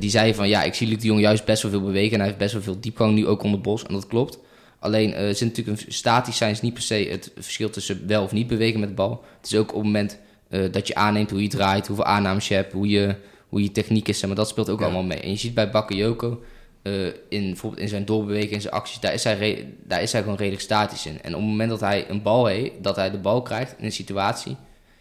[0.00, 2.12] die zeiden van ja, ik zie Luc de Jong juist best wel veel bewegen.
[2.12, 3.84] En hij heeft best wel veel diepgang nu ook onder Bos.
[3.84, 4.38] En dat klopt.
[4.80, 8.22] Alleen eh zit natuurlijk een, statisch zijn is niet per se het verschil tussen wel
[8.22, 9.24] of niet bewegen met de bal.
[9.40, 12.48] Het is ook op het moment eh, dat je aanneemt hoe je draait, hoeveel aannames
[12.48, 13.14] je hebt, hoe je,
[13.48, 14.24] hoe je techniek is.
[14.26, 14.84] Maar dat speelt ook Ja.
[14.84, 15.20] allemaal mee.
[15.20, 16.42] En je ziet bij Bakayoko,
[16.82, 20.22] eh in, bijvoorbeeld in zijn doorbeweging, in zijn acties, daar is, hij daar is hij
[20.22, 21.22] gewoon redelijk statisch in.
[21.22, 23.84] En op het moment dat hij een bal heeft, dat hij de bal krijgt in
[23.84, 24.56] een situatie,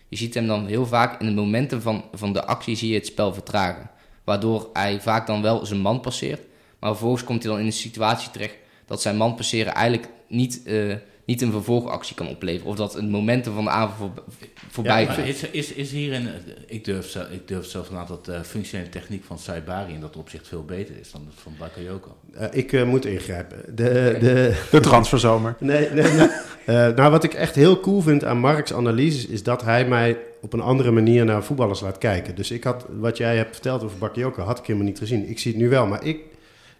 [0.07, 2.95] je ziet hem dan heel vaak in de momenten van, van de actie zie je
[2.95, 3.89] het spel vertragen.
[4.23, 6.41] Waardoor hij vaak dan wel zijn man passeert,
[6.79, 8.55] maar vervolgens komt hij dan in een situatie terecht
[8.89, 12.69] dat zijn man passeren eigenlijk niet, eh, niet een vervolgactie kan opleveren.
[12.71, 14.23] Of dat het momentum van de aanval voor,
[14.69, 15.25] voorbij Ja, gaat.
[15.25, 16.33] is, is, is hierin, eh,
[16.67, 20.15] ik durf, zelf- ik durf zelfs aan dat de functionele techniek van Saibari in dat
[20.17, 22.15] opzicht veel beter is dan dat van Bakayoko.
[22.33, 23.75] Eh, ik eh, moet ingrijpen.
[23.75, 25.55] De, de, De transferzomer.
[25.59, 26.27] Nee, nee, nee.
[26.65, 29.25] Eh, nou, wat ik echt heel cool vind aan Mark's analyses...
[29.25, 32.35] is dat hij mij op een andere manier naar voetballers laat kijken.
[32.35, 34.41] Dus ik had, wat jij hebt verteld over Bakayoko...
[34.41, 35.29] had ik helemaal niet gezien.
[35.29, 36.19] Ik zie het nu wel, maar ik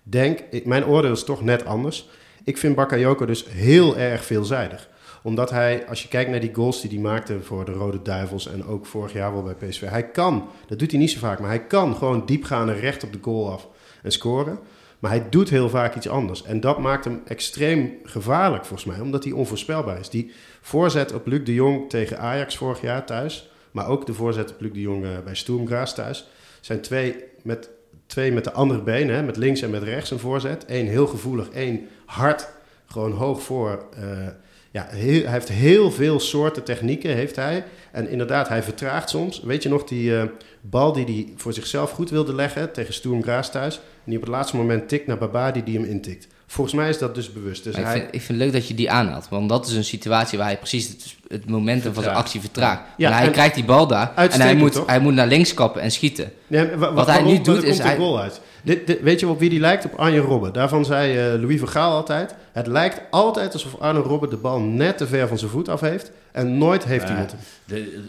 [0.09, 0.39] denk...
[0.65, 2.09] Mijn oordeel is toch net anders.
[2.43, 4.89] Ik vind Bakayoko dus heel erg veelzijdig.
[5.23, 7.41] Omdat hij, als je kijkt naar die goals die hij maakte...
[7.41, 9.81] voor de Rode Duivels en ook vorig jaar wel bij PSV...
[9.89, 11.39] hij kan, dat doet hij niet zo vaak...
[11.39, 13.67] maar hij kan gewoon diep gaan en recht op de goal af
[14.03, 14.59] en scoren...
[14.99, 16.43] Maar hij doet heel vaak iets anders.
[16.43, 20.09] En dat maakt hem extreem gevaarlijk volgens mij, omdat hij onvoorspelbaar is.
[20.09, 20.31] Die
[20.61, 24.61] voorzet op Luc de Jong tegen Ajax vorig jaar thuis, maar ook de voorzet op
[24.61, 26.27] Luc de Jong eh, bij Sturm Graz thuis,
[26.61, 27.69] zijn twee met,
[28.09, 30.63] twee met de andere benen, hè, met links en met rechts een voorzet.
[30.67, 32.47] Eén heel gevoelig, één hard,
[32.85, 33.85] gewoon hoog voor.
[33.95, 34.27] eh,
[34.71, 37.63] ja, hij heeft heel veel soorten technieken, heeft hij.
[37.91, 39.41] En inderdaad, hij vertraagt soms.
[39.41, 40.23] Weet je nog die eh,
[40.61, 43.75] bal die hij voor zichzelf goed wilde leggen tegen Sturm Graz thuis?
[43.75, 46.27] En die op het laatste moment tikt naar Babadi die hem intikt.
[46.51, 47.63] Volgens mij is dat dus bewust.
[47.63, 49.29] Dus ik, hij, vind, ik vind het leuk dat je die aanhaalt.
[49.29, 52.81] Want dat is een situatie waar hij precies het, het momentum van zijn actie vertraagt.
[52.97, 54.85] Ja, hij en- krijgt die bal daar en hij moet, toch?
[54.87, 56.31] hij moet naar links kappen en schieten.
[56.47, 57.27] Nee, Wat hij waarom?
[57.27, 58.41] nu doet is komt hij- goal uit.
[58.63, 59.85] Dit, dit- weet je op wie die lijkt?
[59.85, 60.53] Op Arjen Robben.
[60.53, 62.35] Daarvan zei eh, Louis van Gaal altijd...
[62.51, 65.79] Het lijkt altijd alsof Arjen Robben de bal net te ver van zijn voet af
[65.81, 66.11] heeft.
[66.31, 67.35] En nooit heeft hij het.
[67.65, 68.03] De,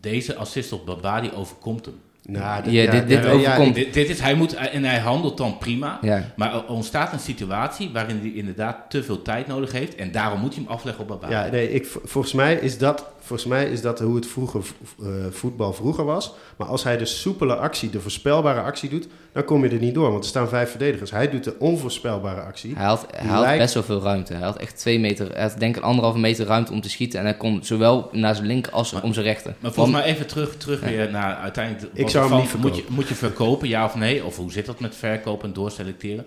[0.00, 1.94] deze assist op Babadi overkomt hem.
[2.22, 3.74] Nou, Ja, dit- dit ja, overkomt.
[3.74, 5.98] Dit, dit is, hij moet, en hij handelt dan prima.
[6.36, 9.94] Maar er ontstaat een situatie waarin hij inderdaad te veel tijd nodig heeft.
[9.94, 11.32] En daarom moet hij hem afleggen op Babadi.
[11.32, 14.60] Ja, nee, ik, volgens, mij is dat, volgens mij is dat hoe het vroeger,
[15.02, 16.32] eh, voetbal vroeger was.
[16.56, 19.94] Maar als hij de soepele actie, de voorspelbare actie doet, dan kom je er niet
[19.94, 20.10] door.
[20.10, 21.10] Want er staan vijf verdedigers.
[21.10, 22.74] Hij doet de onvoorspelbare actie.
[22.76, 24.32] Hij had, hij Die had lijkt- best wel veel ruimte.
[24.32, 26.90] Hij had echt twee meter, hij had denk ik een anderhalve meter ruimte om te
[26.90, 27.18] schieten.
[27.18, 29.54] En hij kon zowel naar zijn linker als Maar- om zijn rechter.
[29.60, 31.92] Maar volgens mij even terug, terug weer naar uiteindelijk...
[31.94, 32.94] Ik zou hem van- niet moet je, verkopen.
[32.94, 34.24] moet je verkopen, ja of nee?
[34.24, 36.26] Of hoe zit dat met verkopen en doorselecteren?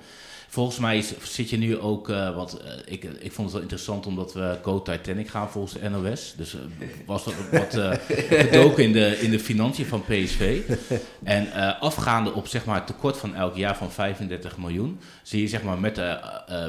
[0.53, 2.07] Volgens mij is, zit je nu ook...
[2.07, 5.89] want eh, ik, ik vond het wel interessant omdat we Go Titanic gaan volgens de
[5.89, 6.33] NOS.
[6.37, 6.59] Dus eh,
[7.05, 7.99] was er wat
[8.49, 10.61] gedoken in de, in de financiën van PSV.
[11.23, 14.99] En afgaande op zeg maar, het tekort van elk jaar van 35 miljoen...
[15.23, 16.19] zie je zeg maar, met, de,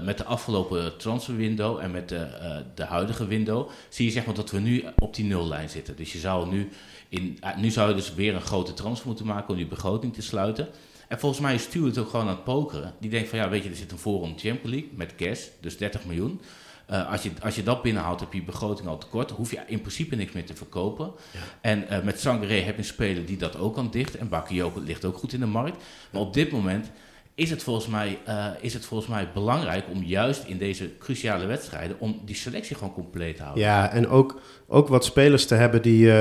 [0.02, 2.26] met de afgelopen transferwindow en met de,
[2.74, 3.70] de huidige window...
[3.88, 5.96] zie je zeg maar, dat we nu op die nullijn zitten.
[5.96, 6.68] Dus je zou nu...
[7.08, 10.22] In, nu zou je dus weer een grote transfer moeten maken om die begroting te
[10.22, 10.68] sluiten.
[11.14, 12.94] En volgens mij is Stuart het ook gewoon aan het pokeren.
[13.00, 15.76] Die denkt van ja, weet je, er zit een forum Champions League met cash, dus
[15.76, 16.40] 30 miljoen.
[16.86, 19.30] Eh, als, je, als je dat binnenhoudt, heb je begroting al tekort.
[19.30, 21.12] Hoef je in principe niks meer te verkopen.
[21.60, 24.20] En eh, met Sangaré heb je een speler die dat ook kan dichten.
[24.20, 25.76] En Bakayoko ligt ook goed in de markt.
[26.10, 26.90] Maar op dit moment
[27.34, 31.46] is het volgens mij, eh, is het volgens mij belangrijk om juist in deze cruciale
[31.46, 32.00] wedstrijden...
[32.00, 33.64] om die selectie gewoon compleet te houden.
[33.64, 36.12] Ja, en ook, ook wat spelers te hebben die...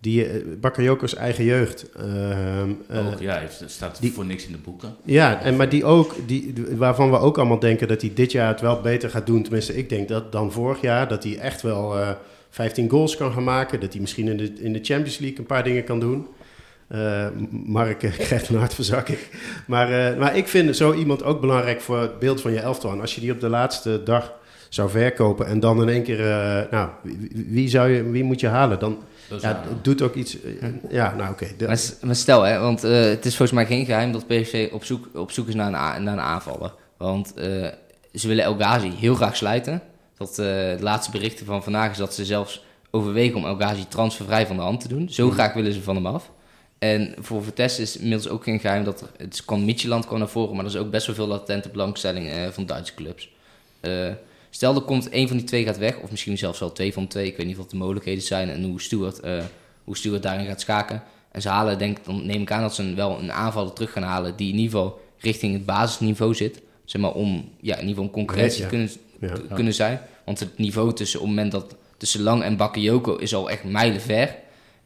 [0.00, 1.86] eh die eh, Bakayoko's eigen jeugd.
[1.96, 4.96] ehm, eh, ook, ja, heeft, staat die- voor niks in de boeken.
[5.04, 8.48] Ja, en, maar die ook, die, waarvan we ook allemaal denken dat hij dit jaar
[8.48, 9.42] het wel beter gaat doen.
[9.42, 11.08] Tenminste, ik denk dat dan vorig jaar.
[11.08, 12.08] Dat hij echt wel eh
[12.50, 13.80] 15 goals kan gaan maken.
[13.80, 16.26] Dat hij misschien in de, in de Champions League een paar dingen kan doen.
[16.88, 19.18] Eh, Mark eh, krijgt een hartverzakking.
[19.66, 22.92] Maar, eh, maar ik vind zo iemand ook belangrijk voor het beeld van je elftal.
[22.92, 24.32] En als je die op de laatste dag
[24.68, 26.20] zou verkopen en dan in één keer...
[26.20, 28.78] eh, nou, wie, wie zou je, wie moet je halen?
[28.78, 30.40] Dan Dat ja, het doet ook iets...
[30.42, 31.46] eh, ja, nou oké.
[32.02, 35.08] Maar, stel, hè, want eh, het is volgens mij geen geheim dat PSV op zoek,
[35.14, 36.74] op zoek is naar een, a- naar een aanvaller.
[36.96, 37.66] Want eh,
[38.14, 39.82] ze willen El Ghazi heel graag sluiten.
[40.16, 43.88] Dat, eh, de laatste berichten van vandaag is dat ze zelfs overwegen om El Ghazi
[43.88, 45.08] transfervrij van de hand te doen.
[45.10, 46.30] Zo graag willen ze van hem af.
[46.78, 50.28] En voor Vitesse is inmiddels ook geen geheim dat er, het kwam Midtjylland kwam naar
[50.28, 53.30] voren, maar er is ook best wel veel latente belangstelling eh, van Duitse clubs.
[53.80, 54.08] Eh,
[54.58, 57.06] stel er komt één van die twee gaat weg, of misschien zelfs wel twee van
[57.06, 57.26] twee.
[57.26, 59.44] Ik weet niet wat de mogelijkheden zijn en hoe Stuart, eh,
[59.84, 61.02] hoe Stuart daarin gaat schaken.
[61.32, 63.92] En ze halen, denk, ik, dan neem ik aan dat ze wel een aanvaller terug
[63.92, 66.60] gaan halen die in ieder geval richting het basisniveau zit.
[66.84, 68.68] Zeg maar om, ja, in ieder geval een concurrentie Ja.
[68.68, 68.90] te kunnen,
[69.48, 69.54] ja.
[69.54, 70.00] kunnen zijn.
[70.24, 73.64] Want het niveau tussen op het moment dat tussen Lang en Bakayoko is al echt
[73.64, 74.36] mijlenver.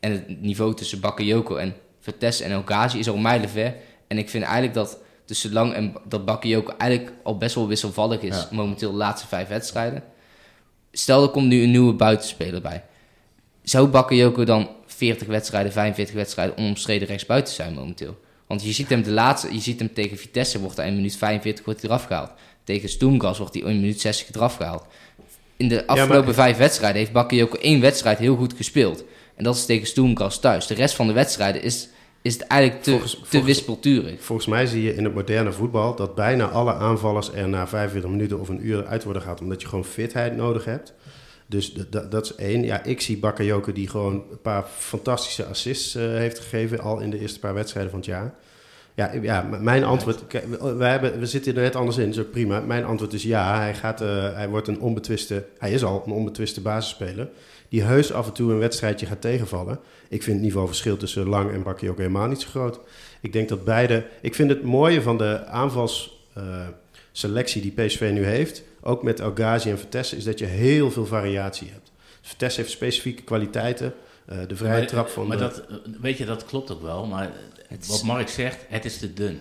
[0.01, 3.75] En het niveau tussen Bakayoko en Vitesse en El Ghazi is al mijlenver.
[4.07, 4.99] En ik vind eigenlijk dat
[5.33, 8.37] tussen Lang en dat Bakayoko eigenlijk al best wel wisselvallig is.
[8.37, 8.49] Ja.
[8.51, 10.03] Momenteel de laatste vijf wedstrijden.
[10.93, 12.85] Stel er komt nu een nieuwe buitenspeler bij.
[13.62, 18.18] Zou Bakayoko dan 40 wedstrijden, 45 wedstrijden onomstreden rechtsbuiten zijn momenteel?
[18.47, 21.16] Want je ziet hem de laatste, je ziet hem tegen Vitesse wordt hij in minuut
[21.16, 22.30] 45 wordt hij eraf gehaald.
[22.64, 24.85] Tegen Stoemgas wordt hij in minuut 60 eraf gehaald.
[25.57, 29.05] In de afgelopen maar- vijf wedstrijden heeft Bakayoko één wedstrijd heel goed gespeeld.
[29.37, 30.66] En dat is tegen Stoemgas thuis.
[30.66, 31.89] De rest van de wedstrijden is,
[32.23, 34.23] is het eigenlijk te, Volgens- te volgens- wispelturig.
[34.23, 38.11] Volgens mij zie je in het moderne voetbal dat bijna alle aanvallers er na 45
[38.11, 40.95] minuten of een uur uit worden gehaald, omdat je gewoon fitheid nodig hebt.
[41.47, 41.75] Dus
[42.11, 42.64] dat is één.
[42.64, 47.11] Ja, ik zie Bakayoko die gewoon een paar fantastische assists eh, heeft gegeven al in
[47.11, 48.35] de eerste paar wedstrijden van het jaar.
[48.95, 50.27] Ja, ja mijn antwoord.
[50.27, 52.61] Kijk, we, hebben, we zitten er net anders in, ook prima.
[52.61, 53.59] Mijn antwoord is ja.
[53.59, 55.45] Hij, gaat, eh, hij wordt een onbetwiste.
[55.59, 57.29] Hij is al een onbetwiste basisspeler.
[57.73, 59.79] Die heus af en toe een wedstrijdje gaat tegenvallen.
[60.09, 62.79] Ik vind het niveauverschil tussen Lang en Bakayoko helemaal niet zo groot.
[63.20, 64.07] Ik denk dat beide.
[64.20, 69.70] Ik vind het mooie van de aanvalsselectie die PSV nu heeft, ook met El Ghazi
[69.70, 71.91] en Vitesse, is dat je heel veel variatie hebt.
[72.23, 73.95] Vitesse heeft specifieke kwaliteiten.
[74.27, 75.27] eh, de vrije Maar- trap van.
[75.27, 77.07] Maar de- dat, eh, weet je, dat klopt ook wel.
[77.07, 77.31] Maar
[77.87, 79.41] wat Mark zegt, het is te dun.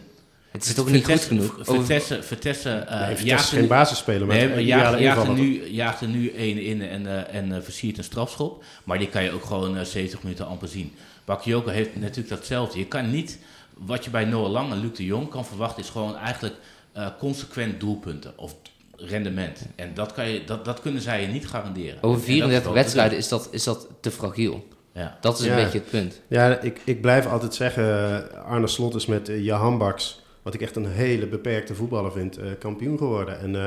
[0.52, 1.56] Het is toch niet goed genoeg?
[1.62, 5.68] Vitesse, Vitesse, eh, Nee, Vitesse er geen nu- basisspeler, maar Nee, jaagt, jaagt, er nu,
[5.70, 8.64] jaagt er nu één in en, eh, en eh, versiert een strafschop.
[8.84, 10.94] Maar die kan je ook gewoon eh, 70 minuten amper zien.
[11.26, 12.80] Bakayoko heeft natuurlijk datzelfde.
[12.80, 13.38] Je kan niet,
[13.78, 16.56] wat je bij Noah Lang en Luc de Jong kan verwachten, is gewoon eigenlijk
[16.94, 18.56] eh, consequent doelpunten of
[18.96, 19.62] rendement.
[19.76, 21.96] En dat, kan je, dat, dat kunnen zij je niet garanderen.
[21.96, 24.68] En Over dat is 34 wel wedstrijden is dat, is dat te fragiel.
[24.94, 25.18] Ja.
[25.22, 25.58] Dat is Ja.
[25.58, 26.22] een beetje het punt.
[26.28, 27.84] Ja, ik, ik blijf altijd zeggen,
[28.32, 32.12] eh, Arne Slot is met eh, Jahan Baks wat ik echt een hele beperkte voetballer
[32.12, 33.40] vind, eh, kampioen geworden.
[33.40, 33.64] En uh,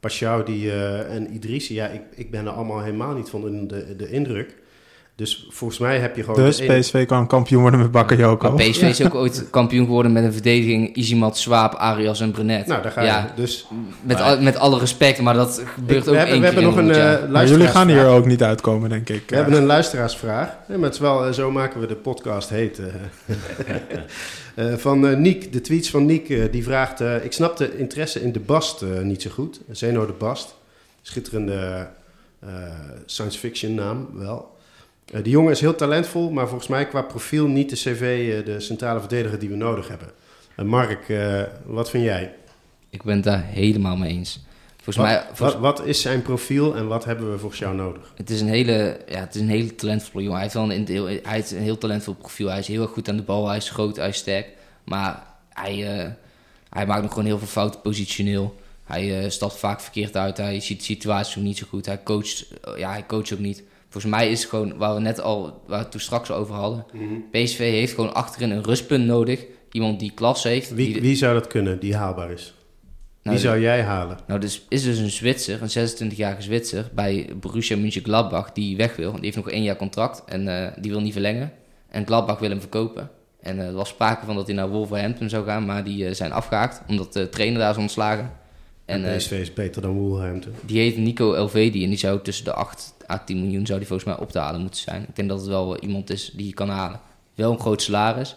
[0.00, 3.96] Pashao die, eh, en Idrissi, ja, ik, ik ben er allemaal helemaal niet van de,
[3.96, 4.56] de indruk.
[5.14, 6.44] Dus volgens mij heb je gewoon...
[6.44, 8.52] Dus PSV kan kampioen worden met Bakayoko.
[8.52, 10.94] Maar PSV is ook ooit kampioen geworden met een verdediging...
[10.94, 12.66] Izimat, Swaap, Arias en Brenet.
[12.66, 13.06] Nou, daar ga je.
[13.06, 13.66] Ja, dus,
[14.02, 17.30] met, met alle respect, maar dat gebeurt ook we hebben, we hebben nog een uh,
[17.30, 19.22] Maar jullie gaan hier ook niet uitkomen, denk ik.
[19.26, 20.48] We hebben een luisteraarsvraag.
[20.68, 22.80] Ja, maar het is wel, zo maken we de podcast heet.
[24.56, 26.52] uh, van Niek, de tweets van Niek.
[26.52, 27.00] die vraagt...
[27.00, 29.60] ik snap de interesse in de Bast niet zo goed.
[29.70, 30.54] Zeno de Bast.
[31.02, 31.88] Schitterende
[33.06, 34.58] science fiction naam, wel.
[35.04, 39.00] Die jongen is heel talentvol, maar volgens mij qua profiel niet de CV, de centrale
[39.00, 40.08] verdediger die we nodig hebben.
[40.68, 41.12] Mark,
[41.66, 42.34] wat vind jij?
[42.90, 44.40] Ik ben het daar helemaal mee eens.
[44.82, 45.60] Volgens wat, mij, volgens...
[45.60, 48.12] Wat, wat, is zijn profiel en wat hebben we volgens jou nodig?
[48.16, 50.40] Het is een hele, ja, het is een hele talentvolle jongen.
[50.40, 52.48] Hij heeft, wel een, hij heeft een heel talentvol profiel.
[52.48, 54.48] Hij is heel erg goed aan de bal, hij is groot, hij is sterk.
[54.84, 55.74] Maar hij,
[56.70, 58.58] hij maakt nog gewoon heel veel fouten positioneel.
[58.84, 61.86] Hij stapt vaak verkeerd uit, hij ziet de situatie ook niet zo goed.
[61.86, 63.62] Hij coacht, ja, hij coacht ook niet.
[63.90, 66.86] Volgens mij is het gewoon, waar we net al, waar we toen straks over hadden.
[66.92, 67.04] Mhm.
[67.30, 69.44] PSV heeft gewoon achterin een rustpunt nodig.
[69.70, 70.74] Iemand die klas heeft.
[70.74, 72.54] Wie, die wie zou dat kunnen, die haalbaar is?
[73.30, 74.18] Nou, wie zou jij halen?
[74.26, 79.12] Nou, dus is dus een Zwitser, een 26-jarige Zwitser bij Borussia Mönchengladbach die weg wil.
[79.12, 81.52] Die heeft nog één jaar contract en uh, die wil niet verlengen.
[81.88, 83.10] En Gladbach wil hem verkopen.
[83.40, 86.14] En uh, er was sprake van dat hij naar Wolverhampton zou gaan, maar die uh,
[86.14, 88.32] zijn afgehaakt omdat de trainer daar is ontslagen.
[88.84, 90.52] En, en PSV is beter dan Wolverhampton.
[90.66, 93.88] Die heet Nico Elvedi en die zou tussen de 8 à 10 miljoen zou die
[93.88, 95.02] volgens mij op te halen moeten zijn.
[95.02, 97.00] Ik denk dat het wel iemand is die je kan halen.
[97.34, 98.36] Wel een groot salaris.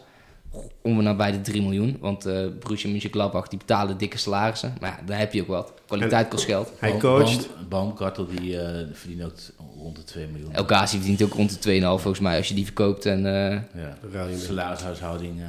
[0.81, 1.97] Om we nabij de 3 miljoen.
[1.99, 4.73] Want uh, Borussia Mönchengladbach die betalen dikke salarissen.
[4.79, 5.73] Maar ja, daar heb je ook wat.
[5.85, 6.71] Kwaliteit kost geld.
[6.77, 7.49] Hij coacht.
[7.69, 8.61] Baumkartel die uh,
[8.93, 9.33] verdient ook
[9.77, 10.53] rond de 2 miljoen.
[10.53, 13.05] El Ghazi verdient ook rond de 2,5 volgens mij als je die verkoopt.
[13.05, 13.51] En, uh,
[14.11, 15.41] ja, salarishuishouding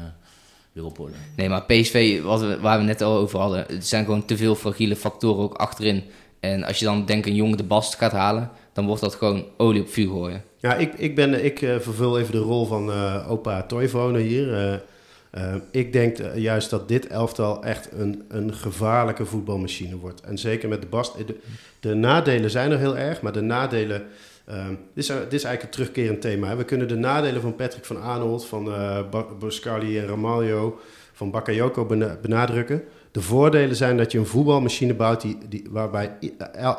[0.72, 1.14] weer op orde.
[1.36, 3.68] Nee, maar PSV, wat we, waar we net al over hadden.
[3.68, 6.02] Er zijn gewoon te veel fragiele factoren ook achterin.
[6.40, 9.44] En als je dan denk een jongen de bast gaat halen dan wordt dat gewoon
[9.56, 10.42] olie op vuur gooien.
[10.60, 14.72] Ja, ik, ik, ben, ik uh, vervul even de rol van uh, opa Toivonen hier.
[14.72, 14.74] Uh,
[15.70, 20.20] ik denk juist dat dit elftal echt een, een gevaarlijke voetbalmachine wordt.
[20.20, 21.16] En zeker met de Bast.
[21.26, 21.36] De,
[21.80, 24.02] de nadelen zijn er heel erg, maar de nadelen...
[24.94, 26.48] dit, is, dit is eigenlijk een terugkerend thema.
[26.48, 26.56] Hè.
[26.56, 28.72] We kunnen de nadelen van Patrick van Arnold, van
[29.38, 30.78] Boscali en Ramaljo,
[31.12, 31.86] van Bakayoko
[32.22, 32.82] benadrukken.
[33.10, 36.16] De voordelen zijn dat je een voetbalmachine bouwt die, waarbij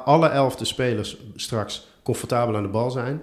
[0.06, 3.22] alle elfde spelers straks comfortabel aan de bal zijn.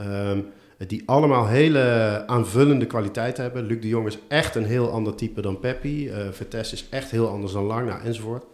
[0.00, 0.46] Um,
[0.86, 3.66] die allemaal hele aanvullende kwaliteit hebben.
[3.66, 6.08] Luc de Jong is echt een heel ander type dan Peppi.
[6.08, 8.44] Uh, Vertes is echt heel anders dan Lang, nou, enzovoort.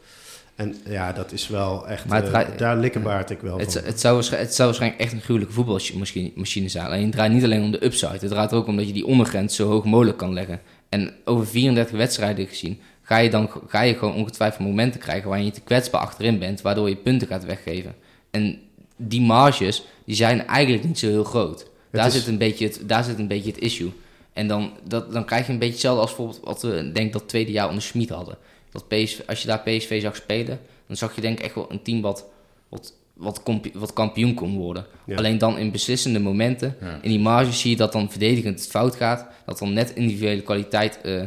[0.54, 3.82] En ja, dat is wel echt, maar uh, daar likkenbaard ik wel het, van.
[3.84, 6.86] Het zou, het zou waarschijnlijk echt een gruwelijke voetbalmachine zijn.
[6.86, 8.18] Alleen het draait niet alleen om de upside.
[8.18, 10.60] Het draait ook om dat je die ondergrens zo hoog mogelijk kan leggen.
[10.88, 15.46] En over 34 wedstrijden gezien ga je dan ga je gewoon ongetwijfeld momenten krijgen waarin
[15.46, 17.94] je te kwetsbaar achterin bent, waardoor je punten gaat weggeven.
[18.30, 18.58] En
[18.96, 21.72] die marges, die zijn eigenlijk niet zo heel groot.
[21.94, 23.92] Daar, zit een beetje het, daar zit een beetje het issue.
[24.32, 27.28] En dan, dat, dan krijg je een beetje hetzelfde als bijvoorbeeld wat we denk dat
[27.28, 28.36] tweede jaar onder Schmid hadden.
[28.70, 31.70] Dat PSV, als je daar PSV zag spelen, dan zag je denk ik echt wel
[31.70, 32.26] een team wat,
[32.68, 33.42] wat, wat,
[33.72, 34.86] wat kampioen kon worden.
[35.14, 38.96] Alleen dan in beslissende momenten, in die marges zie je dat dan verdedigend het fout
[38.96, 39.26] gaat.
[39.46, 40.98] Dat dan net individuele kwaliteit...
[41.02, 41.22] Uh,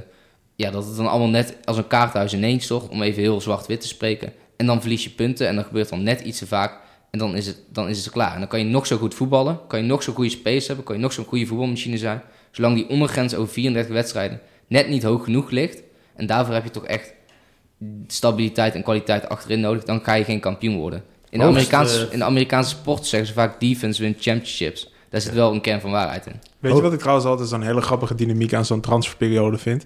[0.57, 3.81] ja, dat het dan allemaal net als een kaarthuis ineens toch, om even heel zwart-wit
[3.81, 4.33] te spreken.
[4.55, 6.79] En dan verlies je punten en dan gebeurt dan net iets te vaak.
[7.17, 8.33] En dan is, het, dan is het klaar.
[8.33, 10.85] En dan kan je nog zo goed voetballen, kan je nog zo goede space hebben,
[10.85, 12.21] kan je nog zo'n goede voetbalmachine zijn.
[12.51, 15.81] Zolang die ondergrens over 34 wedstrijden net niet hoog genoeg ligt.
[16.15, 17.13] En daarvoor heb je toch echt
[18.07, 19.83] stabiliteit en kwaliteit achterin nodig.
[19.83, 21.03] Dan ga je geen kampioen worden.
[21.29, 24.93] In de, Amerikaanse, uh, in de Amerikaanse sport zeggen ze vaak defense win championships.
[25.09, 26.39] Daar zit wel een kern van waarheid in.
[26.59, 29.85] Weet je wat ik trouwens altijd zo'n hele grappige dynamiek aan zo'n transferperiode vind?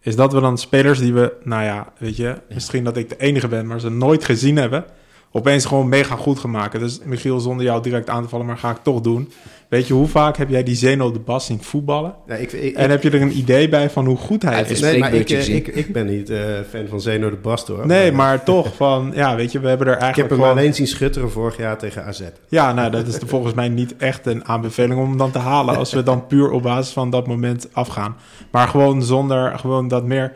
[0.00, 3.16] is dat we dan spelers die we, nou ja, weet je, misschien dat ik de
[3.16, 4.84] enige ben, maar ze nooit gezien hebben,
[5.32, 6.78] opeens gewoon mega goed gemaakt.
[6.78, 9.32] Dus Michiel, zonder jou direct aan te vallen, maar ga ik toch doen.
[9.68, 12.14] Weet je, hoe vaak heb jij die Zeno de Bas zien voetballen?
[12.26, 14.80] ik, ik, en heb je er een idee bij van hoe goed hij, is?
[14.80, 16.38] Nee, maar ik, eh, ik, ik ben niet uh,
[16.70, 17.86] fan van Zeno de Bas, hoor.
[17.86, 20.74] Nee, maar, toch, van, ja, weet je, we hebben er eigenlijk Ik heb hem alleen
[20.74, 22.22] zien schutteren vorig jaar tegen AZ.
[22.48, 25.76] Ja, nou, dat is volgens mij niet echt een aanbeveling om hem dan te halen...
[25.76, 28.16] als we dan puur op basis van dat moment afgaan.
[28.50, 30.32] Maar gewoon zonder, gewoon dat meer...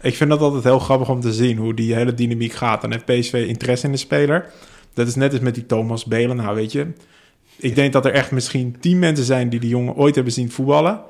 [0.00, 2.80] Ik vind dat altijd heel grappig om te zien hoe die hele dynamiek gaat.
[2.80, 4.46] Dan heeft PSV interesse in de speler.
[4.94, 6.36] Dat is net als met die Thomas Belen.
[6.36, 6.86] Nou, weet je,
[7.56, 10.50] ik denk dat er echt misschien tien mensen zijn die die jongen ooit hebben zien
[10.50, 11.00] voetballen.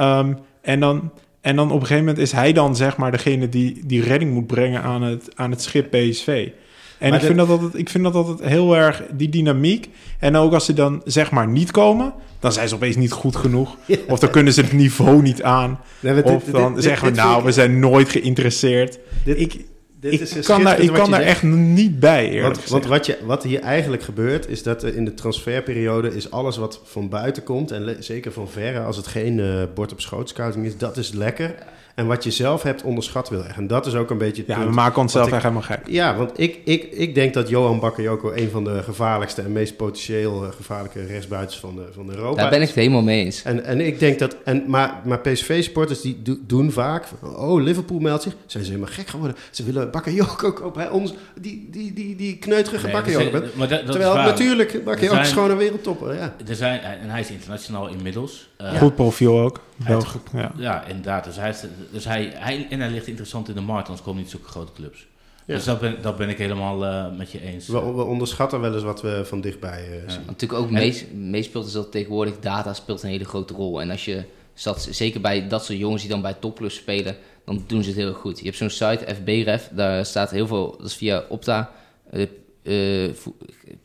[0.00, 1.10] Um, en, dan,
[1.40, 4.32] en dan op een gegeven moment is hij dan zeg maar degene die die redding
[4.32, 6.50] moet brengen aan het, aan het schip PSV.
[6.98, 9.88] En Maar ik, vind dat altijd, ik vind dat altijd heel erg die dynamiek.
[10.18, 13.36] En ook als ze dan zeg maar niet komen, dan zijn ze opeens niet goed
[13.36, 13.76] genoeg.
[14.08, 15.80] Of dan kunnen ze het niveau niet aan.
[16.00, 18.98] Nee, Of dit- dan dit- zeggen we nou, we zijn nooit geïnteresseerd.
[19.24, 19.64] Ik
[20.00, 23.18] dit ik is kan daar, ik kan daar echt niet bij, eerlijk Want, wat, je,
[23.24, 27.42] wat hier eigenlijk gebeurt, is dat er in de transferperiode is alles wat van buiten
[27.42, 30.96] komt, en zeker van verre, als het geen eh, bord op schoot scouting is, dat
[30.96, 31.54] is lekker.
[31.98, 33.56] En wat je zelf hebt, onderschat wil echt.
[33.56, 35.80] En dat is ook een beetje het Ja, we maken onszelf echt helemaal gek.
[35.86, 39.76] Ja, want ik, ik, ik denk dat Johan Bakayoko een van de gevaarlijkste en meest
[39.76, 43.42] potentieel eh, gevaarlijke rechtsbuitens van, de, van Europa Daar ben ik het helemaal mee eens.
[43.42, 47.62] En, en ik denk dat, en, maar, maar PSV-supporters die do- doen vaak, van, oh
[47.62, 49.36] Liverpool meldt zich, zijn ze helemaal gek geworden.
[49.50, 50.88] Ze willen Bakayoko kopen, hè?
[50.88, 53.20] Ons, die, die, die, die kneuterige Nee, Bakayoko.
[53.30, 53.56] zijn- bent.
[53.56, 56.14] maar dat, dat Terwijl natuurlijk, Bakayoko is gewoon een wereldtopper.
[56.14, 56.34] Ja.
[56.48, 58.48] Er zijn, en hij is internationaal inmiddels.
[58.56, 59.60] Eh, Goed profiel ook.
[59.86, 60.52] Goed- ja.
[60.56, 61.24] Ja, inderdaad.
[61.24, 64.22] Dus, hij, is- dus hij, hij, en hij ligt interessant in de markt, anders komen
[64.22, 65.06] niet zulke grote clubs.
[65.44, 65.54] Ja.
[65.54, 67.66] Dus dat ben, dat ben ik helemaal eh, met je eens.
[67.68, 70.10] We, we onderschatten wel eens wat we van dichtbij eh, Ja.
[70.10, 70.20] zien.
[70.26, 73.80] Natuurlijk ook mees- meespeelt is dat tegenwoordig data speelt een hele grote rol.
[73.80, 74.24] En als je
[74.54, 77.98] zat, zeker bij dat soort jongens die dan bij topclubs spelen, dan doen ze het
[77.98, 78.38] heel erg goed.
[78.38, 81.70] Je hebt zo'n site, FBref, daar staat heel veel, dat is via Opta,
[82.10, 82.22] eh,
[82.62, 83.10] eh,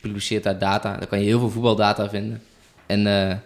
[0.00, 0.96] publiceert daar data.
[0.96, 2.42] Daar kan je heel veel voetbaldata vinden.
[2.86, 3.36] En eh,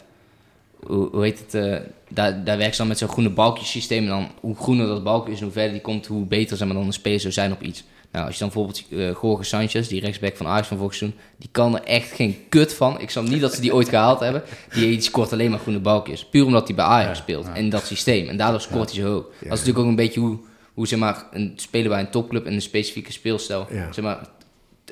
[0.86, 1.76] hoe, hoe heet het, eh,
[2.08, 4.02] daar, daar werken ze dan met zo'n groene balkjesysteem.
[4.02, 6.66] En dan hoe groener dat balkje is en hoe verder die komt, hoe beter zeg
[6.68, 7.84] maar, dan een speler zou zijn op iets.
[8.12, 11.18] Nou, als je dan bijvoorbeeld eh Jorge Sanchez, die rechtsback van Ajax van vorig seizoen,
[11.36, 13.00] die kan er echt geen kut van.
[13.00, 14.42] Ik snap niet dat ze die ooit gehaald hebben.
[14.72, 16.24] Die, die scoort alleen maar groene balkjes.
[16.24, 17.46] Puur omdat hij bij Ajax Ja, speelt.
[17.46, 17.54] ja.
[17.54, 18.28] En dat systeem.
[18.28, 19.22] En daardoor scoort hij zo hoog.
[19.24, 20.38] Dat is natuurlijk ook een beetje hoe,
[20.74, 23.92] hoe zeg maar, een speler bij een topclub en een specifieke speelstijl Ja.
[23.92, 24.26] zeg maar,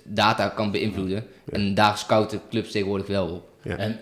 [0.04, 1.24] data kan beïnvloeden.
[1.52, 3.48] En daar scouten clubs tegenwoordig wel op.
[3.62, 3.76] Ja.
[3.76, 3.98] En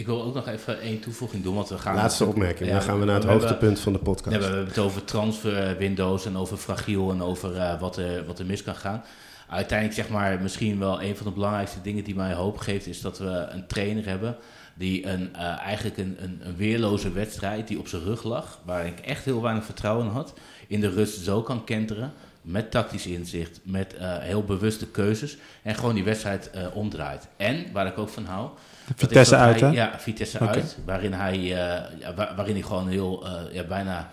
[0.00, 1.94] ik wil ook nog even één toevoeging doen, want we gaan...
[1.94, 4.34] Laatste opmerking, Ja, dan gaan we naar het we hebben- hoogtepunt van de podcast.
[4.36, 8.38] Ja, we hebben het over transferwindows en over fragiel en over eh, wat, er, wat
[8.38, 9.02] er mis kan gaan.
[9.48, 12.86] Uiteindelijk zeg maar misschien wel een van de belangrijkste dingen die mij hoop geeft...
[12.86, 14.36] is dat we een trainer hebben
[14.74, 18.60] die een, eh, eigenlijk een, een, een weerloze wedstrijd die op zijn rug lag...
[18.64, 20.34] waar ik echt heel weinig vertrouwen in had,
[20.68, 22.12] in de rust zo kan kenteren...
[22.50, 25.36] met tactisch inzicht, met eh, heel bewuste keuzes...
[25.62, 27.26] en gewoon die wedstrijd eh, omdraait.
[27.36, 28.50] En, waar ik ook van hou...
[28.96, 29.74] Vitesse uit, hij- hè?
[29.74, 30.76] Ja, Vitesse uit.
[30.84, 34.10] Waarin hij, ja, wa- waarin hij gewoon heel, ja, bijna,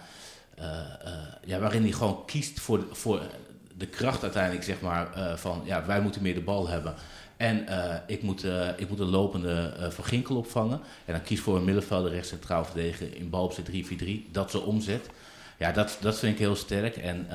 [1.46, 3.22] ja, waarin hij gewoon kiest voor, de- voor
[3.78, 6.94] de kracht uiteindelijk, zeg maar, van, ja, wij moeten meer de bal hebben.
[7.38, 7.66] En
[8.08, 8.44] ik, moet,
[8.78, 10.80] ik moet een lopende Van Ginkel opvangen.
[11.06, 13.70] En dan kies voor een middenvelder rechts centraal verdedigen in balbezit
[14.28, 14.32] 3-4-3.
[14.32, 15.10] Dat ze omzet.
[15.58, 16.98] Ja, dat, dat vind ik heel sterk.
[16.98, 17.28] En,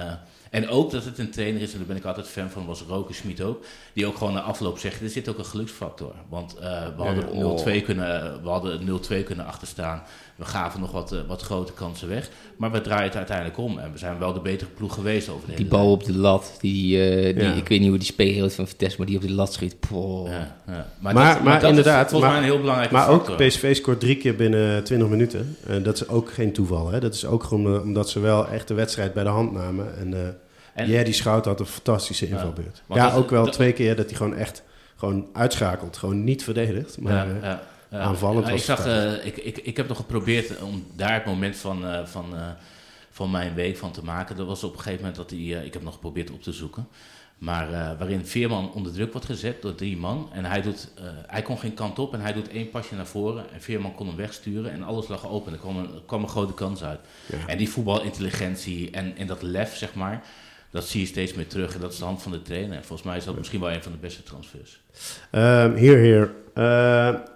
[0.53, 2.81] en ook dat het een trainer is, en daar ben ik altijd fan van, was
[2.89, 3.65] Roker Schmid ook.
[3.93, 6.15] Die ook gewoon na afloop zegt, er zit ook een geluksfactor.
[6.29, 7.81] Want eh, we hadden Ja.
[7.81, 10.03] 0-2 kunnen, we hadden 0-2 kunnen achterstaan.
[10.37, 12.29] We gaven nog wat, eh, wat grote kansen weg.
[12.57, 13.79] Maar we draaien het uiteindelijk om.
[13.79, 16.53] En we zijn wel de betere ploeg geweest over de Die bal op de lat,
[16.61, 17.53] die, eh, die, Ja.
[17.53, 19.77] ik weet niet hoe die speler van Vitesse, maar die op de lat schiet.
[19.91, 20.87] Ja, ja.
[21.01, 23.37] Maar- dat- maar dat inderdaad, is volgens maar- mij een heel belangrijke Maar ook.
[23.37, 25.57] PSV scoort drie keer binnen 20 minuten.
[25.67, 26.91] En dat is ook geen toeval.
[26.91, 27.01] Hè?
[27.01, 29.99] Dat is ook gewoon eh, omdat ze wel echt de wedstrijd bij de hand namen.
[29.99, 30.21] En, eh
[30.75, 32.83] En- ja, die Schout had een fantastische invalbeurt.
[32.89, 34.63] Ja, ook wel dat- twee keer dat hij gewoon echt
[34.97, 35.97] gewoon uitschakelt.
[35.97, 37.01] Gewoon niet verdedigt.
[37.01, 37.63] Maar eh, ja.
[37.93, 41.25] Aanvallend Ja, was ik, zag, eh, ik, ik, ik heb nog geprobeerd om daar het
[41.25, 42.49] moment van, eh, van, eh,
[43.13, 44.37] van mijn week van te maken.
[44.37, 46.53] Dat was op een gegeven moment dat hij, eh, ik heb nog geprobeerd op te
[46.53, 46.89] zoeken.
[47.39, 50.29] Maar eh, waarin Veerman onder druk wordt gezet door drie man.
[50.33, 53.07] En hij, doet, eh, hij kon geen kant op en hij doet één pasje naar
[53.07, 53.45] voren.
[53.53, 55.53] En Veerman kon hem wegsturen en alles lag open.
[55.53, 57.01] Er kwam een, er kwam een grote kans uit.
[57.27, 57.47] Ja.
[57.47, 60.23] En die voetbalintelligentie en, en dat lef, zeg maar,
[60.71, 61.75] dat zie je steeds meer terug.
[61.75, 62.77] En dat is de hand van de trainer.
[62.77, 64.81] En volgens mij is dat misschien wel een van de beste transfers.
[65.31, 66.35] Ehm, hier, hier.
[66.55, 67.32] Eh, tududududududud.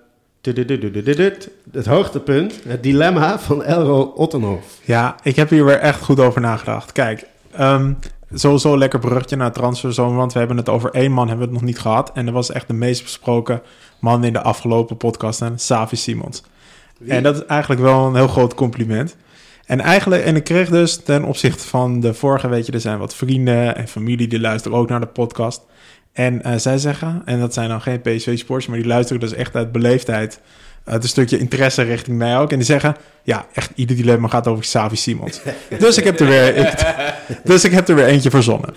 [1.72, 4.80] Het hoogtepunt, het dilemma van Elro Ottenhoff.
[4.84, 6.92] Ja, ik heb hier weer echt goed over nagedacht.
[6.92, 7.92] Kijk, ehm,
[8.32, 11.52] sowieso een lekker bruggetje naar transferzomer, want we hebben het over één man, hebben we
[11.52, 12.10] het nog niet gehad.
[12.14, 13.62] En dat was echt de meest besproken
[14.00, 16.42] man in de afgelopen podcast, en Savi Simons.
[17.08, 19.16] En dat is eigenlijk wel een heel groot compliment.
[19.66, 22.98] En eigenlijk, en ik kreeg dus ten opzichte van de vorige, weet je, er zijn
[22.98, 25.62] wat vrienden en familie die luisteren ook naar de podcast.
[26.16, 29.54] En eh, zij zeggen, en dat zijn dan geen PSV-sports, maar die luisteren dus echt
[29.56, 30.40] uit beleefdheid,
[30.84, 32.50] uit een stukje interesse richting mij ook.
[32.50, 35.40] En die zeggen, ja, echt ieder dilemma gaat over Savi Simons.
[35.78, 36.94] dus, ik heb er weer, ik-
[37.44, 38.74] dus ik heb er weer eentje verzonnen.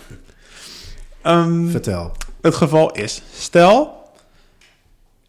[1.22, 2.12] Ehm, Vertel.
[2.42, 4.10] het geval is, stel,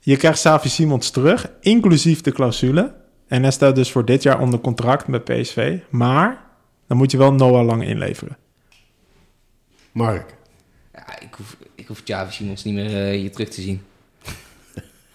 [0.00, 2.94] je krijgt Savi Simons terug, inclusief de clausule.
[3.28, 5.78] En hij staat dus voor dit jaar onder contract met PSV.
[5.90, 6.42] Maar
[6.86, 8.36] dan moet je wel Noah Lang inleveren.
[9.92, 10.34] Mark.
[10.94, 11.56] Ja, ik hoef,
[11.90, 13.82] ik hoef Javi Simons niet meer eh, hier terug te zien.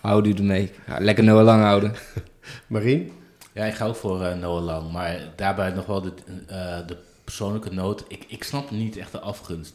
[0.02, 0.72] Houd u ermee.
[0.88, 1.94] Ja, lekker Noah lang houden.
[2.68, 3.12] Marien?
[3.54, 4.92] Ja, ik ga ook voor eh, Noah Lang.
[4.92, 6.14] Maar daarbij nog wel de,
[6.48, 8.04] eh, de persoonlijke noot.
[8.08, 9.74] Ik, ik snap niet echt de afgunst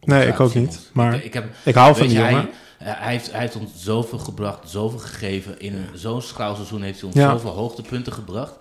[0.00, 0.76] Nee, ik ook Simons.
[0.76, 0.90] niet.
[0.92, 4.70] Maar ik, ik heb, ik hou van die hij, heeft, hij heeft ons zoveel gebracht,
[4.70, 5.60] zoveel gegeven.
[5.60, 7.30] In een, zo'n schraal seizoen heeft hij ons Ja.
[7.30, 8.54] zoveel hoogtepunten gebracht.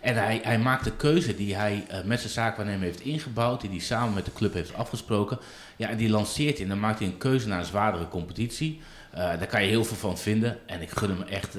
[0.00, 3.78] En hij, hij maakt de keuze die hij met zijn zaakwaarnemer heeft ingebouwd, die hij
[3.78, 5.38] samen met de club heeft afgesproken.
[5.82, 8.80] Ja, en die lanceert hij en dan maakt hij een keuze naar een zwaardere competitie.
[9.10, 10.58] Eh, daar kan je heel veel van vinden.
[10.66, 11.54] En ik gun hem echt,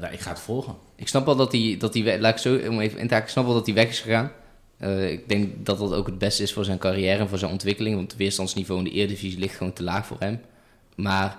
[0.00, 0.74] nou, ik ga het volgen.
[0.96, 3.28] Ik snap wel dat hij, dat hij laat ik zo om even in te haken,
[3.28, 4.32] ik snap wel dat hij weg is gegaan.
[4.78, 7.50] Eh, ik denk dat dat ook het beste is voor zijn carrière en voor zijn
[7.50, 7.96] ontwikkeling.
[7.96, 10.40] Want het weerstandsniveau in de Eredivisie ligt gewoon te laag voor hem.
[10.94, 11.38] Maar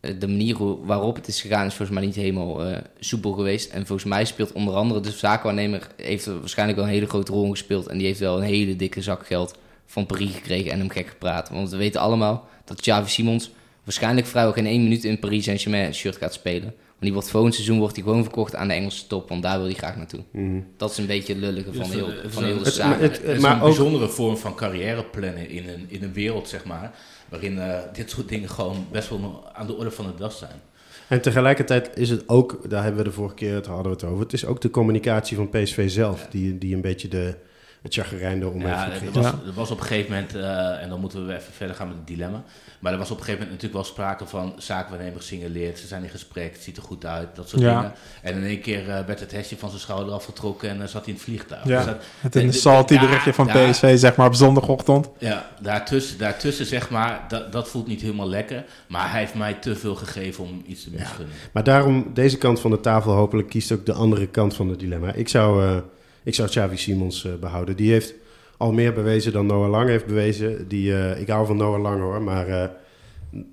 [0.00, 3.70] de manier waarop het is gegaan is volgens mij niet helemaal soepel geweest.
[3.70, 7.44] En volgens mij speelt onder andere de zaakwaarnemer heeft waarschijnlijk wel een hele grote rol
[7.44, 7.86] in gespeeld.
[7.86, 11.08] En die heeft wel een hele dikke zak geld van Paris gekregen en hem gek
[11.08, 11.48] gepraat.
[11.50, 13.50] Want we weten allemaal dat Xavi Simons
[13.84, 16.62] waarschijnlijk vrijwel geen één minuut in Paris Saint-Germain shirt gaat spelen.
[16.86, 19.56] Want die wordt volgend seizoen wordt hij gewoon verkocht aan de Engelse top, want daar
[19.56, 20.20] wil hij graag naartoe.
[20.32, 20.60] Mhm.
[20.76, 22.64] Dat is een beetje het lullige van Dus, heel, het is van een- heel de
[22.64, 23.00] het- zaak.
[23.00, 26.12] het- Het is maar een ook- bijzondere vorm van carrière plannen in een, in een
[26.12, 26.94] wereld, zeg maar,
[27.28, 30.60] waarin eh, dit soort dingen gewoon best wel aan de orde van de dag zijn.
[31.08, 34.04] En tegelijkertijd is het ook, daar hebben we de vorige keer het hadden we het
[34.04, 37.34] over, het is ook de communicatie van PSV zelf, die, die een beetje de,
[37.82, 39.22] het chagrijn erom Ja, heeft er gekregen.
[39.22, 41.76] was, er was op een gegeven moment, eh, en dan moeten we weer even verder
[41.76, 42.42] gaan met het dilemma.
[42.78, 45.78] Maar er was op een gegeven moment natuurlijk wel sprake van zaakwaarnemer gesignaleerd.
[45.78, 47.76] Ze zijn in gesprek, het ziet er goed uit, dat soort Ja.
[47.80, 47.92] dingen.
[48.22, 51.00] En in één keer eh, werd het hesje van zijn schouder afgetrokken en dan zat
[51.04, 51.64] hij in het vliegtuig.
[51.64, 51.76] Ja.
[51.76, 55.08] Dus dat- Het salty berichtje van daar- PSV, zeg maar, op zondagochtend.
[55.18, 58.64] Ja, daartussen, daartussen zeg maar, dat, dat voelt niet helemaal lekker.
[58.86, 61.34] Maar hij heeft mij te veel gegeven om iets te misgunnen.
[61.52, 64.78] Maar daarom, deze kant van de tafel hopelijk kiest ook de andere kant van het
[64.78, 65.12] dilemma.
[65.12, 65.76] Ik zou, eh
[66.24, 67.76] ik zou Xavi Simons eh, behouden.
[67.76, 68.14] Die heeft
[68.62, 70.68] al meer bewezen dan Noah Lang heeft bewezen.
[70.68, 72.68] Die, eh, ik hou van Noah Lang hoor, maar eh,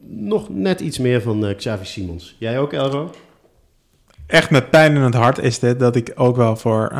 [0.07, 2.35] nog net iets meer van eh, Xavi Simons.
[2.39, 3.11] Jij ook, Elro?
[4.25, 6.93] Echt met pijn in het hart is dit dat ik ook wel voor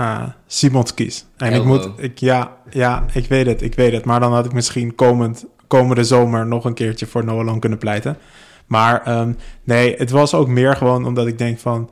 [0.48, 1.26] Simons kies.
[1.38, 4.06] En ik moet, ik, ja, ja, ik weet het, ik weet het.
[4.06, 7.80] Maar dan had ik misschien komend, komende zomer nog een keertje voor Noah Lang kunnen
[7.80, 8.18] pleiten.
[8.66, 11.90] Maar ehm, nee, het was ook meer gewoon omdat ik denk van...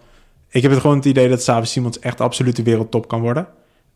[0.50, 3.48] Ik heb het gewoon het idee dat Xavi Simons echt absoluut de wereldtop kan worden.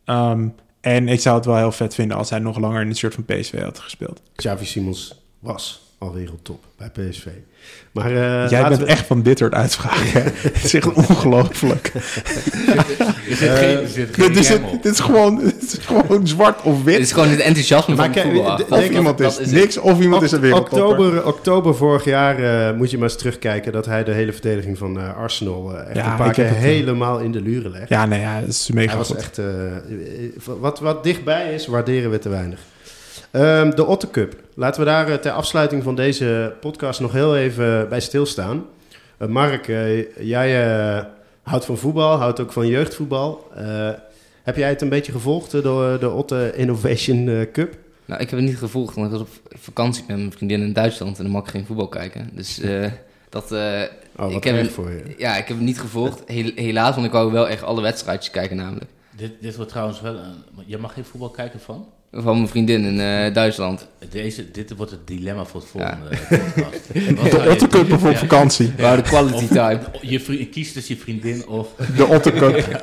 [0.05, 0.47] Ehm,
[0.81, 3.13] en ik zou het wel heel vet vinden als hij nog langer in het shirt
[3.13, 4.21] van PSV had gespeeld.
[4.35, 7.25] Xavi Simons was al wereldtop bij PSV.
[7.91, 10.23] Maar eh, Jij bent we- echt van dit soort uitspraken.
[10.23, 11.91] Het is echt ongelooflijk.
[14.17, 16.93] Dit is, gewoon, dit is gewoon zwart of wit.
[16.93, 18.55] Het is gewoon het enthousiasme Maar van voetbal.
[18.57, 20.87] de- Dat- Of iemand is, niks, of iemand is een wereldtopper.
[21.07, 24.77] oktober, oktober vorig jaar eh, moet je maar eens terugkijken dat hij de hele verdediging
[24.77, 27.41] van eh, Arsenal eh, echt Ja, een paar ik heb keer eh, helemaal in de
[27.41, 27.89] luren legt.
[27.89, 29.17] Ja, nee, ja, dat is mega Hij was goed.
[29.17, 29.37] echt.
[29.37, 29.45] eh,
[29.75, 29.81] eh,
[30.59, 32.59] wat, wat dichtbij is, waarderen we te weinig.
[33.31, 34.35] Ehm, de Otter Cup.
[34.55, 38.65] Laten we daar eh, ter afsluiting van deze podcast nog heel even bij stilstaan.
[39.17, 41.03] Eh, Mark, eh, jij eh,
[41.43, 43.47] houdt van voetbal, houdt ook van jeugdvoetbal.
[43.55, 43.89] Eh,
[44.43, 45.61] heb jij het een beetje gevolgd, eh,
[45.99, 47.77] de, Otter Innovation Cup?
[48.05, 49.29] Nou, ik heb het niet gevolgd, want ik was op
[49.59, 52.29] vakantie met mijn vriendin in Duitsland en dan mag ik geen voetbal kijken.
[52.33, 52.91] Dus eh,
[53.29, 53.81] dat, eh,
[54.15, 55.03] Oh, wat Ik heb voor je.
[55.17, 56.21] ja, ik heb het niet gevolgd.
[56.55, 58.91] Helaas, want ik wou wel echt alle wedstrijdjes kijken namelijk.
[59.15, 60.35] Dit, dit wordt trouwens wel een...
[60.65, 61.87] Je mag geen voetbal kijken van?
[62.11, 63.87] Van mijn vriendin in eh, Duitsland.
[64.09, 65.97] Deze, dit wordt het dilemma voor het Ja.
[65.99, 66.93] volgende podcast.
[67.43, 68.17] De Ottercup of op Ja.
[68.17, 68.73] vakantie.
[68.77, 69.79] We houden quality time.
[70.01, 71.67] Je vri- kies dus je vriendin of...
[71.95, 72.81] De Ottercup.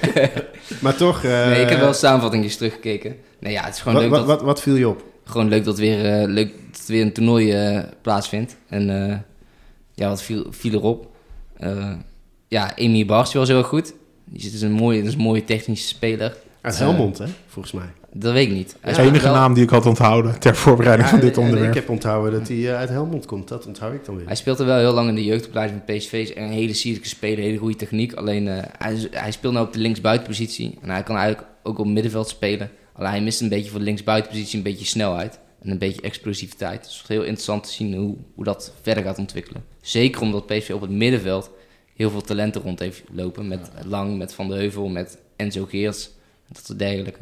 [0.80, 1.24] Maar toch.
[1.24, 3.16] eh, Nee, ik heb wel samenvattingjes teruggekeken.
[3.40, 5.04] Nee, ja, het is gewoon wat, leuk wat, dat, wat, wat viel je op?
[5.24, 8.56] gewoon leuk dat, weer, eh, leuk dat er weer een toernooi eh, plaatsvindt.
[8.68, 9.16] En eh,
[9.94, 11.10] ja, wat viel, viel erop?
[11.56, 11.92] Eh
[12.48, 13.94] ja, Amy Bars was heel goed.
[14.24, 16.36] Die is een mooie, dat is een mooie technische speler.
[16.60, 17.86] Uit Helmond, hè, volgens mij.
[18.18, 18.76] Dat weet ik niet.
[18.82, 21.68] De enige wel- naam die ik had onthouden ter voorbereiding van dit en- en onderwerp.
[21.74, 23.48] Ik heb onthouden dat hij eh, uit Helmond komt.
[23.48, 24.26] Dat onthoud ik dan weer.
[24.26, 26.12] Hij speelt er wel heel lang in de jeugdopleiding van PSV.
[26.12, 28.12] Is een hele sierlijke speler, hele goede techniek.
[28.14, 30.78] Alleen eh, hij, hij speelt nou op de linksbuitenpositie.
[30.82, 32.70] En hij kan eigenlijk ook op middenveld spelen.
[32.92, 35.38] Alleen hij mist een beetje voor de linksbuitenpositie een beetje snelheid.
[35.62, 36.84] En een beetje explosiviteit.
[36.84, 39.64] Dus het is heel interessant te zien hoe, hoe dat verder gaat ontwikkelen.
[39.80, 41.50] Zeker omdat PSV op het middenveld
[41.96, 43.48] heel veel talenten rond heeft lopen.
[43.48, 46.10] Met Lang, met Van de Heuvel, met Enzo Geerts.
[46.52, 47.18] Dat soort dergelijke.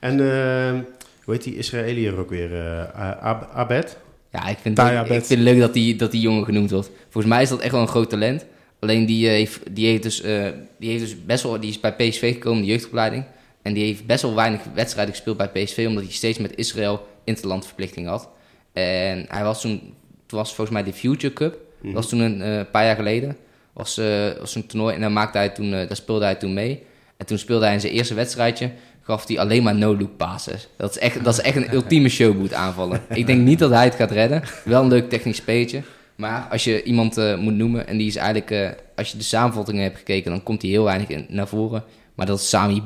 [0.00, 0.78] En eh,
[1.24, 2.54] hoe heet die Israëliër ook weer?
[2.54, 3.96] eh, Ab- Abed?
[4.32, 4.86] Ja, ik vind, het,
[5.16, 6.90] ik vind het leuk dat die, dat die jongen genoemd wordt.
[7.08, 8.46] Volgens mij is dat echt wel een groot talent.
[8.80, 10.46] Alleen die, eh, heeft, die, heeft dus, eh,
[10.78, 13.24] die, heeft dus best wel, die is bij PSV gekomen, de jeugdopleiding.
[13.62, 17.06] En die heeft best wel weinig wedstrijden gespeeld bij PSV, omdat hij steeds met Israël
[17.24, 18.28] interlandverplichting had.
[18.72, 19.94] En hij was toen,
[20.26, 21.56] toen was volgens mij de Future Cup.
[21.82, 23.36] Dat was toen een paar jaar geleden.
[23.72, 23.96] Was,
[24.40, 26.82] was een toernooi en daar, maakte hij toen, daar speelde hij toen mee.
[27.16, 28.70] En toen speelde hij in zijn eerste wedstrijdje,
[29.02, 30.68] gaf hij alleen maar no-look passes.
[30.76, 33.02] Dat is echt, dat is echt een ultieme showboot aanvallen.
[33.08, 34.42] Ik denk niet dat hij het gaat redden.
[34.64, 35.82] Wel een leuk technisch speeltje.
[36.16, 39.24] Maar als je iemand eh, moet noemen, en die is eigenlijk, eh, als je de
[39.24, 41.84] samenvattingen hebt gekeken, dan komt hij heel weinig in, naar voren.
[42.14, 42.82] Maar dat is Sami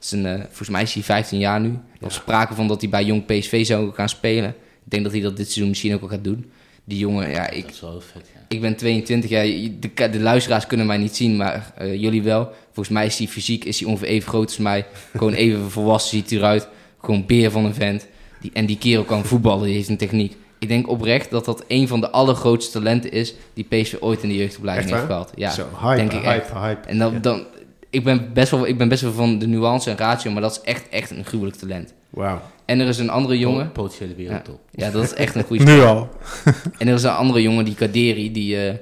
[0.00, 1.68] is een, eh, volgens mij is hij 15 jaar nu.
[1.68, 4.50] Er was sprake van dat hij bij Jong PSV zou gaan spelen.
[4.84, 6.50] Ik denk dat hij dat dit seizoen misschien ook wel gaat doen.
[6.88, 8.40] Die jongen, ja, ik, Dat is wel vet, ja.
[8.48, 9.44] ik ben 22 jaar.
[9.44, 12.50] De, de luisteraars kunnen mij niet zien, maar eh, jullie wel.
[12.72, 14.86] Volgens mij is hij fysiek is hij ongeveer even groot als mij.
[15.16, 16.68] Gewoon even volwassen ziet hij eruit.
[17.00, 18.06] Gewoon beer van een vent.
[18.40, 20.36] Die, en die kerel kan voetballen, die heeft een techniek.
[20.58, 24.28] Ik denk oprecht dat dat een van de allergrootste talenten is die PSV ooit in
[24.28, 25.32] de jeugdopleiding heeft gehad.
[25.34, 26.52] Ja, Zo, hype, denk ik hype, echt.
[26.52, 26.88] hype.
[26.88, 27.18] En dan, Ja.
[27.18, 27.44] dan,
[27.90, 30.50] ik, ben best wel, ik ben best wel van de nuance en ratio, maar dat
[30.50, 31.92] is echt, echt een gruwelijk talent.
[32.10, 32.40] Wauw.
[32.66, 33.72] En er is een andere jongen.
[33.72, 34.60] Potentiële wereldtop.
[34.70, 36.08] Ja, dat is echt een goede Nu al.
[36.78, 38.74] En er is een andere jongen, die Kaderi, die eh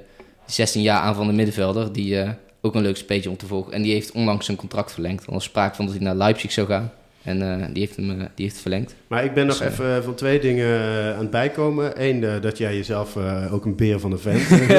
[0.46, 2.30] 16 jaar aan van de middenvelder, die eh,
[2.60, 3.72] ook een leuk speetje om te volgen.
[3.72, 5.26] En die heeft onlangs zijn contract verlengd.
[5.26, 6.92] Er was sprake van dat hij naar Leipzig zou gaan.
[7.24, 8.94] En eh, die, heeft hem, eh, die heeft het verlengd.
[9.06, 9.64] Maar ik ben nog Zo.
[9.64, 12.02] even van twee dingen eh, aan het bijkomen.
[12.04, 14.70] Eén, eh, dat jij jezelf eh, ook een beer van de vent noemt.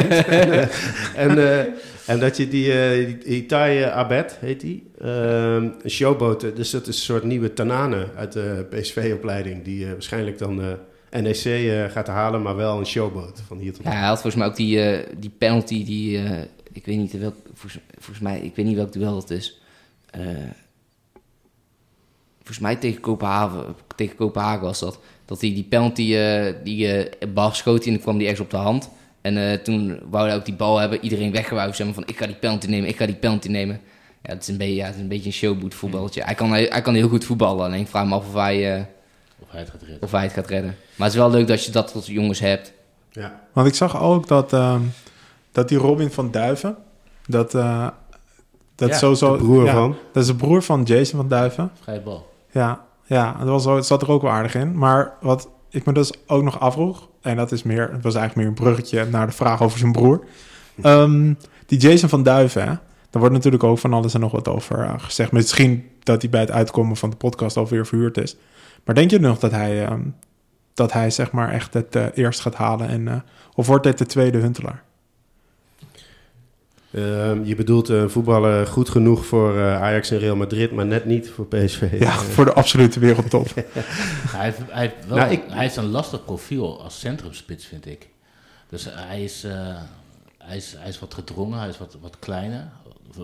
[1.15, 1.59] en, eh,
[2.05, 6.43] en dat je die, eh die Itai eh, Abed, heet die, ehm, een showboot.
[6.43, 9.63] eh, Dus dat is een soort nieuwe Tanane uit de PSV-opleiding.
[9.63, 13.73] Die eh, waarschijnlijk dan eh, NEC eh, gaat halen, maar wel een showboot van hier
[13.73, 16.39] tot Ja, hij had volgens mij ook die, eh, die penalty, die, eh,
[16.71, 19.61] ik weet niet welk, volgens, volgens mij, ik weet niet welk duel dat is.
[22.45, 24.99] Volgens mij tegen Kopenhagen, tegen Kopenhagen was dat.
[25.25, 28.43] Dat hij die penalty, eh, die eh Bar schoot hij en dan kwam die ergens
[28.45, 28.89] op de hand.
[29.21, 31.75] En eh, toen wou hij ook die bal hebben, iedereen weggewuifd.
[31.75, 33.81] Zeg maar van, ik ga die penalty nemen, ik ga die penalty nemen.
[34.21, 36.23] Ja, het is een beetje, ja, het is een beetje een showboot voetballetje.
[36.23, 38.75] Hij kan, hij, hij kan heel goed voetballen, alleen ik vraag me af of hij,
[38.75, 38.81] eh,
[39.39, 40.01] Of hij het gaat redden.
[40.01, 40.75] of hij het gaat redden.
[40.95, 42.73] Maar het is wel leuk dat je dat tot jongens hebt.
[43.11, 43.41] Ja.
[43.53, 44.81] Want ik zag ook dat, ehm,
[45.51, 46.75] dat die Robin van Duiven,
[47.27, 47.87] dat, eh
[48.75, 49.37] dat Ja, sowieso...
[49.37, 49.95] de broer ja, van.
[50.13, 51.71] Dat is de broer van Jason van Duiven.
[51.81, 52.33] Vrije bal.
[52.55, 54.77] Ja, ja dat was, het zat er ook wel aardig in.
[54.77, 58.35] Maar wat ik me dus ook nog afvroeg, en dat is meer, het was eigenlijk
[58.35, 60.25] meer een bruggetje naar de vraag over zijn broer.
[60.81, 61.33] Ehm,
[61.65, 62.73] die Jason van Duiven, hè,
[63.09, 65.31] daar wordt natuurlijk ook van alles en nog wat over eh, gezegd.
[65.31, 68.37] Misschien dat hij bij het uitkomen van de podcast alweer verhuurd is.
[68.83, 70.01] Maar denk je nog dat hij, ehm,
[70.73, 72.87] dat hij zeg maar echt het eh, eerst gaat halen?
[72.87, 73.15] En, eh,
[73.55, 74.83] of wordt dit de tweede Huntelaar?
[76.95, 81.05] Ehm, je bedoelt een voetballer goed genoeg voor eh, Ajax en Real Madrid, maar net
[81.05, 81.95] niet voor PSV.
[81.99, 83.47] Ja, voor de absolute wereldtop.
[83.55, 87.85] Hij heeft, hij, heeft wel, Nou, ik- hij heeft een lastig profiel als centrumspits, vind
[87.85, 88.07] ik.
[88.69, 89.75] Dus hij is, eh,
[90.37, 92.69] hij is, hij is wat gedrongen, hij is wat, wat kleiner,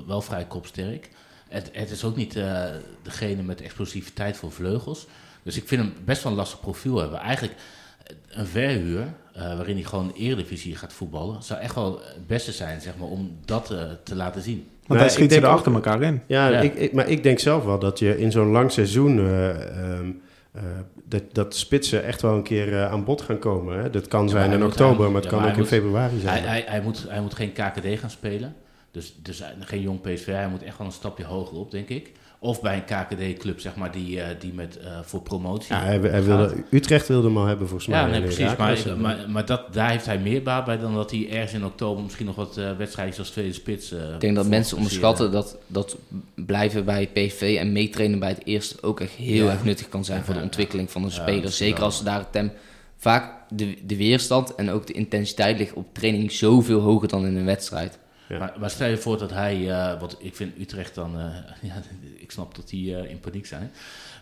[0.07, 1.09] wel vrij kopsterk.
[1.49, 2.63] Het, het is ook niet eh,
[3.01, 5.07] degene met explosiviteit voor vleugels.
[5.43, 7.19] Dus ik vind hem best wel een lastig profiel hebben.
[7.19, 7.55] Eigenlijk
[8.03, 12.51] eh, een verhuur, eh, waarin hij gewoon Eredivisie gaat voetballen, zou echt wel het beste
[12.51, 14.67] zijn, zeg maar, om dat eh, te laten zien.
[14.87, 16.21] Want Nee, hij schiet ze er ook- achter elkaar in.
[16.27, 16.59] Ja, Ja.
[16.59, 19.17] Ik, ik- maar ik denk zelf wel dat je in zo'n lang seizoen...
[19.19, 20.11] eh, ehm,
[20.51, 20.61] eh,
[21.05, 23.79] dat, dat spitsen echt wel een keer aan bod gaan komen.
[23.81, 23.89] Hè?
[23.89, 25.69] Dat kan zijn hij in oktober, hij- maar het ja, kan maar ook hij in
[25.69, 26.43] moet- februari Hij, zijn.
[26.43, 28.55] hij, hij, moet, hij moet geen KKD gaan spelen.
[28.91, 30.25] Dus, dus hij- geen jong PSV.
[30.25, 32.11] Hij moet echt wel een stapje hoger op, denk ik.
[32.43, 35.75] Of bij een KKD-club, zeg maar, die, eh, die met, eh, voor promotie.
[35.75, 37.99] ja, hij, wilde, Utrecht wilde hem al hebben, volgens mij.
[37.99, 38.55] Ja, nee, precies.
[38.57, 41.65] Maar, maar, maar dat, daar heeft hij meer baat bij dan dat hij ergens in
[41.65, 43.91] oktober misschien nog wat eh wedstrijdjes als tweede spits.
[43.91, 45.97] Ik denk dat voor mensen onderschatten dat, dat
[46.35, 49.51] blijven bij PSV en meetrainen bij het eerste ook echt heel Ja.
[49.51, 51.51] erg nuttig kan zijn voor de ontwikkeling van een Ja, speler.
[51.51, 52.51] Zeker als ze daar het tem,
[52.97, 57.35] vaak de, de weerstand en ook de intensiteit ligt op training zoveel hoger dan in
[57.35, 57.99] een wedstrijd.
[58.31, 58.37] Ja.
[58.37, 61.25] Maar, maar stel je voor dat hij, eh want ik vind Utrecht dan, eh,
[61.69, 61.81] ja,
[62.17, 63.71] ik snap dat die eh, in paniek zijn.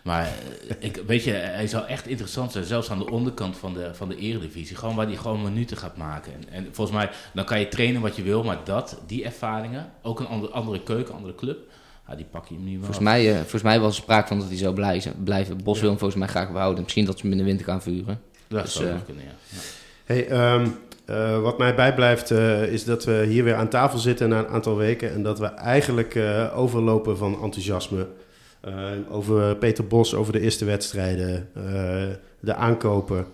[0.02, 0.28] Maar
[0.78, 4.08] ik, weet je, hij zou echt interessant zijn, zelfs aan de onderkant van de, van
[4.08, 4.76] de eredivisie.
[4.76, 6.32] Gewoon waar hij gewoon minuten gaat maken.
[6.32, 9.92] En, en volgens mij, dan kan je trainen wat je wil, maar dat, die ervaringen,
[10.02, 11.58] ook een andere, andere keuken, andere club,
[12.08, 14.38] ja, die pak je hem niet meer Volgens mij, volgens mij was er sprake van
[14.38, 15.22] dat hij zou blijven.
[15.22, 15.62] blijven.
[15.62, 16.82] Bos wil hem volgens mij graag behouden.
[16.82, 18.20] Misschien dat ze hem in de winter gaan vuren.
[18.48, 19.32] Dat dus, zou kunnen, ja.
[19.48, 19.58] Ja.
[20.04, 20.68] Hey, ehm,
[21.10, 24.48] eh, wat mij bijblijft eh, is dat we hier weer aan tafel zitten na een
[24.48, 28.06] aantal weken en dat we eigenlijk eh, overlopen van enthousiasme
[29.10, 31.48] over Peter Bos, over de eerste wedstrijden,
[32.40, 33.26] de aankopen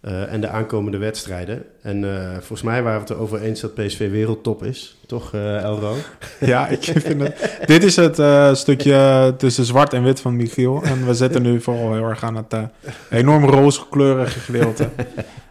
[0.00, 1.64] en de aankomende wedstrijden.
[1.82, 5.94] En volgens mij waren we het erover eens dat PSV wereldtop is, toch Elro?
[6.40, 7.58] Ja, ik vind het.
[7.66, 8.20] Dit is het
[8.58, 10.82] stukje tussen zwart en wit van Michiel.
[10.82, 12.54] En we zitten nu vooral heel erg aan het
[13.10, 14.88] enorm rooskleurige gedeelte.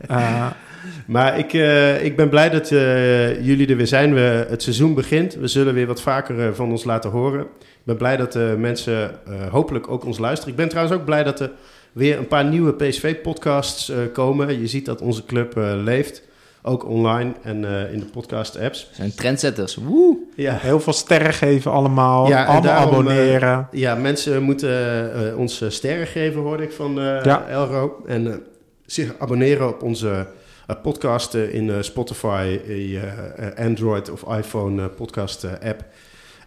[1.07, 4.13] Maar ik, eh, ik ben blij dat eh, jullie er weer zijn.
[4.13, 5.33] We, het seizoen begint.
[5.35, 7.41] We zullen weer wat vaker eh, van ons laten horen.
[7.41, 10.51] Ik ben blij dat eh, mensen eh, hopelijk ook ons luisteren.
[10.51, 11.51] Ik ben trouwens ook blij dat er
[11.91, 14.61] weer een paar nieuwe PSV-podcasts eh, komen.
[14.61, 16.21] Je ziet dat onze club eh, leeft.
[16.61, 18.87] Ook online en eh, in de podcast-apps.
[18.89, 19.75] We zijn trendsetters.
[19.75, 20.17] Woe!
[20.35, 20.53] Ja.
[20.53, 22.27] heel veel sterren geven allemaal.
[22.27, 23.67] Ja, allemaal daarom, abonneren.
[23.71, 27.45] ja, mensen moeten eh, eh, ons sterren geven, hoorde ik van eh, Ja.
[27.49, 28.03] Elro.
[28.07, 28.37] En eh,
[28.85, 30.27] zich abonneren op onze
[30.68, 35.86] eh, podcast eh, in eh, Spotify, in je, eh, Android of iPhone podcast app.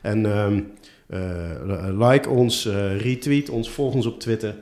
[0.01, 0.61] En ehm,
[1.11, 4.55] eh, like ons, eh, retweet ons, volg ons op Twitter.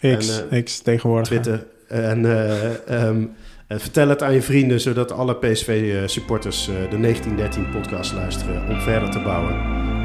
[0.00, 1.28] X, en, X tegenwoordig.
[1.28, 1.66] Twitter.
[1.88, 3.24] En eh, ehm,
[3.66, 9.10] eh, vertel het aan je vrienden, zodat alle PSV-supporters de 1913 podcast luisteren om verder
[9.10, 9.54] te bouwen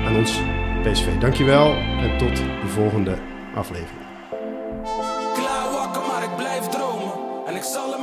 [0.06, 0.40] aan ons
[0.84, 1.08] PSV.
[1.20, 3.16] Dankjewel en tot de volgende
[3.56, 4.06] aflevering.
[5.34, 7.14] Klaar wakker, maar ik blijf dromen.
[7.48, 7.97] En ik zal